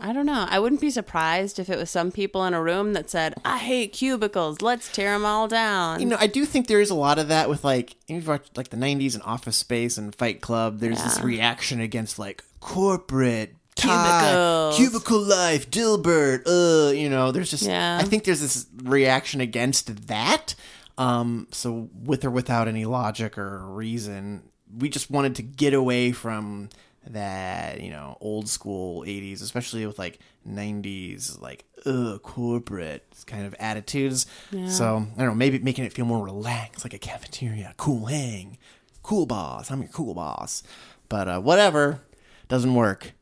I 0.00 0.12
don't 0.12 0.26
know. 0.26 0.44
I 0.50 0.58
wouldn't 0.58 0.80
be 0.80 0.90
surprised 0.90 1.60
if 1.60 1.70
it 1.70 1.78
was 1.78 1.88
some 1.88 2.10
people 2.10 2.44
in 2.46 2.52
a 2.52 2.60
room 2.60 2.94
that 2.94 3.08
said, 3.08 3.34
"I 3.44 3.58
hate 3.58 3.92
cubicles. 3.92 4.60
Let's 4.60 4.90
tear 4.92 5.12
them 5.12 5.24
all 5.24 5.46
down." 5.46 6.00
You 6.00 6.06
know, 6.06 6.16
I 6.18 6.26
do 6.26 6.44
think 6.44 6.66
there 6.66 6.80
is 6.80 6.90
a 6.90 6.96
lot 6.96 7.18
of 7.18 7.28
that 7.28 7.48
with 7.48 7.62
like 7.64 7.94
you've 8.08 8.26
watched 8.26 8.56
like 8.56 8.70
the 8.70 8.76
'90s 8.76 9.14
and 9.14 9.22
Office 9.22 9.56
Space 9.56 9.96
and 9.96 10.14
Fight 10.14 10.40
Club. 10.40 10.80
There's 10.80 11.02
this 11.02 11.20
reaction 11.20 11.80
against 11.80 12.18
like 12.18 12.42
corporate 12.60 13.54
tie, 13.76 14.72
cubicle 14.76 15.20
life, 15.20 15.70
Dilbert. 15.70 16.42
Uh, 16.46 16.90
you 16.92 17.08
know, 17.08 17.30
there's 17.30 17.50
just 17.50 17.62
Yeah. 17.64 17.98
I 18.00 18.04
think 18.04 18.24
there's 18.24 18.40
this 18.40 18.66
reaction 18.82 19.40
against 19.40 20.08
that. 20.08 20.54
Um, 20.96 21.48
so 21.50 21.88
with 22.04 22.24
or 22.24 22.30
without 22.30 22.68
any 22.68 22.84
logic 22.84 23.36
or 23.36 23.58
reason, 23.66 24.44
we 24.76 24.88
just 24.88 25.10
wanted 25.10 25.34
to 25.36 25.42
get 25.42 25.74
away 25.74 26.12
from 26.12 26.68
that 27.06 27.82
you 27.82 27.90
know 27.90 28.16
old 28.22 28.48
school 28.48 29.02
80s 29.02 29.42
especially 29.42 29.84
with 29.86 29.98
like 29.98 30.18
90s 30.48 31.38
like 31.38 31.66
ugh 31.84 32.22
corporate 32.22 33.04
kind 33.26 33.44
of 33.46 33.54
attitudes. 33.60 34.26
So 34.68 35.06
i 35.14 35.18
don't 35.18 35.28
know 35.28 35.34
maybe 35.34 35.58
making 35.58 35.84
it 35.84 35.92
feel 35.92 36.06
more 36.06 36.24
relaxed 36.24 36.82
like 36.82 36.94
a 36.94 36.98
cafeteria 36.98 37.74
cool 37.76 38.06
hang 38.06 38.56
cool 39.02 39.26
boss 39.26 39.70
i'm 39.70 39.80
your 39.82 39.90
cool 39.90 40.14
boss. 40.14 40.62
But 41.10 41.28
uh, 41.28 41.40
whatever 41.40 42.00
doesn't 42.48 42.74
work. 42.74 43.12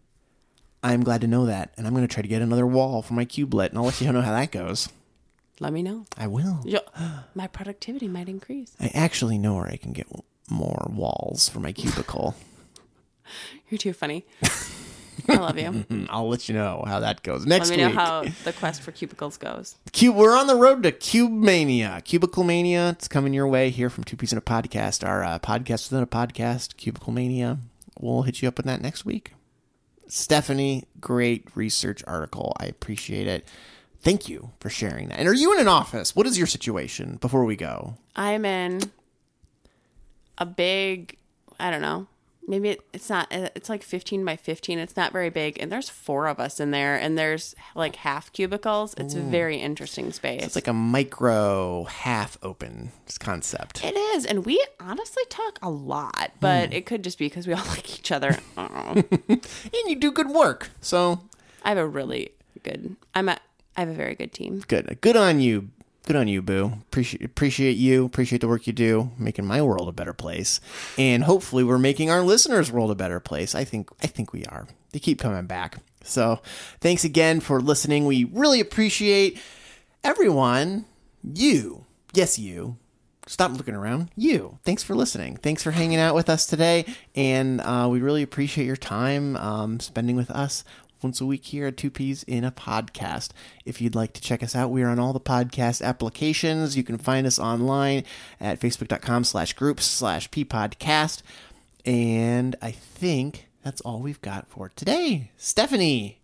I'm 0.84 1.02
glad 1.02 1.20
to 1.22 1.26
know 1.26 1.46
that 1.46 1.72
and 1.76 1.84
i'm 1.86 1.92
going 1.92 2.06
to 2.06 2.12
try 2.14 2.22
to 2.22 2.28
get 2.28 2.40
another 2.40 2.66
wall 2.66 3.02
for 3.02 3.14
my 3.14 3.24
cubelet 3.24 3.70
and 3.70 3.78
i'll 3.78 3.84
let 3.86 4.00
you 4.00 4.12
know 4.12 4.20
how 4.20 4.32
that 4.32 4.52
goes 4.52 4.88
Let 5.60 5.72
me 5.72 5.82
know. 5.82 6.06
i 6.16 6.26
will 6.26 6.60
Yo, 6.64 6.80
my 7.34 7.46
productivity 7.46 8.08
might 8.08 8.28
increase. 8.28 8.74
i 8.80 8.90
actually 8.94 9.38
know 9.38 9.54
where 9.54 9.68
i 9.68 9.76
can 9.76 9.92
get 9.92 10.06
more 10.50 10.90
walls 10.92 11.48
for 11.48 11.60
my 11.60 11.72
cubicle 11.80 12.34
You're 13.68 13.78
too 13.78 13.92
funny. 13.92 14.24
I 15.28 15.36
love 15.36 15.58
you. 15.58 15.84
I'll 16.10 16.28
let 16.28 16.48
you 16.48 16.54
know 16.54 16.82
how 16.86 17.00
that 17.00 17.22
goes 17.22 17.46
next 17.46 17.70
week. 17.70 17.78
Let 17.80 17.88
me 17.88 17.94
know 17.94 17.98
how 18.00 18.24
the 18.44 18.52
quest 18.52 18.82
for 18.82 18.92
cubicles 18.92 19.36
goes. 19.36 19.76
Cube, 19.92 20.16
we're 20.16 20.36
on 20.36 20.46
the 20.46 20.56
road 20.56 20.82
to 20.82 20.90
Cube 20.90 21.30
Mania, 21.30 22.00
Cubicle 22.04 22.44
Mania. 22.44 22.90
It's 22.90 23.08
coming 23.08 23.32
your 23.32 23.46
way 23.46 23.70
here 23.70 23.88
from 23.90 24.04
Two 24.04 24.16
Peas 24.16 24.32
in 24.32 24.38
a 24.38 24.42
Podcast. 24.42 25.06
Our 25.06 25.22
uh, 25.22 25.38
podcast 25.38 25.90
within 25.90 26.02
a 26.02 26.06
podcast, 26.06 26.76
Cubicle 26.76 27.12
Mania. 27.12 27.58
We'll 28.00 28.22
hit 28.22 28.42
you 28.42 28.48
up 28.48 28.56
with 28.56 28.66
that 28.66 28.80
next 28.80 29.04
week. 29.04 29.34
Stephanie, 30.08 30.84
great 31.00 31.46
research 31.54 32.02
article. 32.06 32.54
I 32.58 32.64
appreciate 32.66 33.26
it. 33.28 33.46
Thank 34.02 34.28
you 34.28 34.50
for 34.58 34.68
sharing 34.68 35.08
that. 35.08 35.18
And 35.18 35.28
are 35.28 35.34
you 35.34 35.52
in 35.54 35.60
an 35.60 35.68
office? 35.68 36.16
What 36.16 36.26
is 36.26 36.36
your 36.36 36.48
situation 36.48 37.18
before 37.20 37.44
we 37.44 37.54
go? 37.54 37.94
I'm 38.16 38.44
in 38.44 38.80
a 40.38 40.46
big, 40.46 41.16
I 41.60 41.70
don't 41.70 41.82
know, 41.82 42.08
maybe 42.48 42.70
it, 42.70 42.80
it's 42.92 43.08
not, 43.08 43.32
uh, 43.32 43.50
it's 43.54 43.68
like 43.68 43.82
15 43.82 44.24
by 44.24 44.36
15. 44.36 44.78
It's 44.78 44.96
not 44.96 45.12
very 45.12 45.30
big. 45.30 45.60
And 45.60 45.70
there's 45.70 45.88
four 45.88 46.26
of 46.26 46.40
us 46.40 46.58
in 46.58 46.72
there, 46.72 46.96
and 46.96 47.16
there's 47.16 47.54
like 47.74 47.96
half 47.96 48.32
cubicles. 48.32 48.94
It's 48.98 49.14
a 49.14 49.20
very 49.20 49.58
interesting 49.58 50.12
space. 50.12 50.42
It's 50.42 50.54
like 50.56 50.66
a 50.68 50.72
micro 50.72 51.84
half 51.84 52.38
open 52.42 52.90
concept. 53.20 53.84
it 53.84 53.96
is. 53.96 54.26
And 54.26 54.44
we 54.44 54.64
honestly 54.80 55.22
talk 55.30 55.58
a 55.62 55.70
lot, 55.70 56.32
but 56.40 56.70
hmm. 56.70 56.74
it 56.74 56.86
could 56.86 57.04
just 57.04 57.18
be 57.18 57.26
because 57.26 57.46
we 57.46 57.52
all 57.52 57.64
like 57.68 57.98
each 57.98 58.10
other. 58.10 58.36
I 58.56 58.66
don't 58.66 59.28
know. 59.28 59.28
And 59.28 59.82
you 59.86 59.96
do 59.96 60.10
good 60.10 60.28
work. 60.28 60.70
So 60.80 61.20
I 61.62 61.68
have 61.68 61.78
a 61.78 61.86
really 61.86 62.32
good, 62.62 62.96
I'm 63.14 63.28
a, 63.28 63.38
I 63.76 63.80
have 63.80 63.88
a 63.88 63.94
very 63.94 64.14
good 64.14 64.32
team. 64.32 64.62
good. 64.68 64.98
Good 65.00 65.16
on 65.16 65.40
you. 65.40 65.70
Good 66.04 66.16
on 66.16 66.26
you, 66.26 66.42
Boo. 66.42 66.72
Appreciate 66.82 67.24
appreciate 67.24 67.76
you. 67.76 68.04
Appreciate 68.04 68.40
the 68.40 68.48
work 68.48 68.66
you 68.66 68.72
do, 68.72 69.12
making 69.18 69.46
my 69.46 69.62
world 69.62 69.88
a 69.88 69.92
better 69.92 70.12
place, 70.12 70.60
and 70.98 71.22
hopefully 71.22 71.62
we're 71.62 71.78
making 71.78 72.10
our 72.10 72.22
listeners' 72.22 72.72
world 72.72 72.90
a 72.90 72.96
better 72.96 73.20
place. 73.20 73.54
I 73.54 73.62
think 73.64 73.88
I 74.02 74.08
think 74.08 74.32
we 74.32 74.44
are. 74.46 74.66
They 74.90 74.98
keep 74.98 75.20
coming 75.20 75.46
back. 75.46 75.78
So 76.02 76.40
thanks 76.80 77.04
again 77.04 77.38
for 77.38 77.60
listening. 77.60 78.04
We 78.06 78.24
really 78.24 78.58
appreciate 78.58 79.40
everyone. 80.02 80.86
You, 81.22 81.86
yes, 82.12 82.36
you. 82.36 82.78
Stop 83.28 83.52
looking 83.52 83.76
around. 83.76 84.10
You. 84.16 84.58
Thanks 84.64 84.82
for 84.82 84.96
listening. 84.96 85.36
Thanks 85.36 85.62
for 85.62 85.70
hanging 85.70 86.00
out 86.00 86.16
with 86.16 86.28
us 86.28 86.46
today, 86.46 86.84
and 87.14 87.60
uh, 87.60 87.86
we 87.88 88.00
really 88.00 88.22
appreciate 88.24 88.66
your 88.66 88.74
time 88.76 89.36
um, 89.36 89.78
spending 89.78 90.16
with 90.16 90.32
us 90.32 90.64
once 91.02 91.20
a 91.20 91.26
week 91.26 91.44
here 91.44 91.66
at 91.66 91.76
Two 91.76 91.90
Peas 91.90 92.22
in 92.24 92.44
a 92.44 92.52
Podcast. 92.52 93.30
If 93.64 93.80
you'd 93.80 93.94
like 93.94 94.12
to 94.14 94.20
check 94.20 94.42
us 94.42 94.54
out, 94.56 94.70
we 94.70 94.82
are 94.82 94.88
on 94.88 94.98
all 94.98 95.12
the 95.12 95.20
podcast 95.20 95.82
applications. 95.82 96.76
You 96.76 96.84
can 96.84 96.98
find 96.98 97.26
us 97.26 97.38
online 97.38 98.04
at 98.40 98.60
facebook.com 98.60 99.24
slash 99.24 99.52
groups 99.54 99.84
slash 99.84 100.30
ppodcast. 100.30 101.22
And 101.84 102.56
I 102.62 102.70
think 102.70 103.48
that's 103.62 103.80
all 103.82 104.00
we've 104.00 104.22
got 104.22 104.48
for 104.48 104.70
today. 104.74 105.30
Stephanie, 105.36 106.20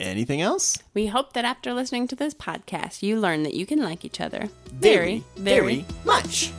anything 0.00 0.40
else? 0.40 0.78
We 0.92 1.06
hope 1.06 1.32
that 1.34 1.44
after 1.44 1.72
listening 1.72 2.08
to 2.08 2.16
this 2.16 2.34
podcast, 2.34 3.02
you 3.02 3.18
learn 3.18 3.42
that 3.42 3.54
you 3.54 3.66
can 3.66 3.82
like 3.82 4.04
each 4.04 4.20
other 4.20 4.48
very, 4.66 5.24
very, 5.36 5.84
much. 6.04 6.52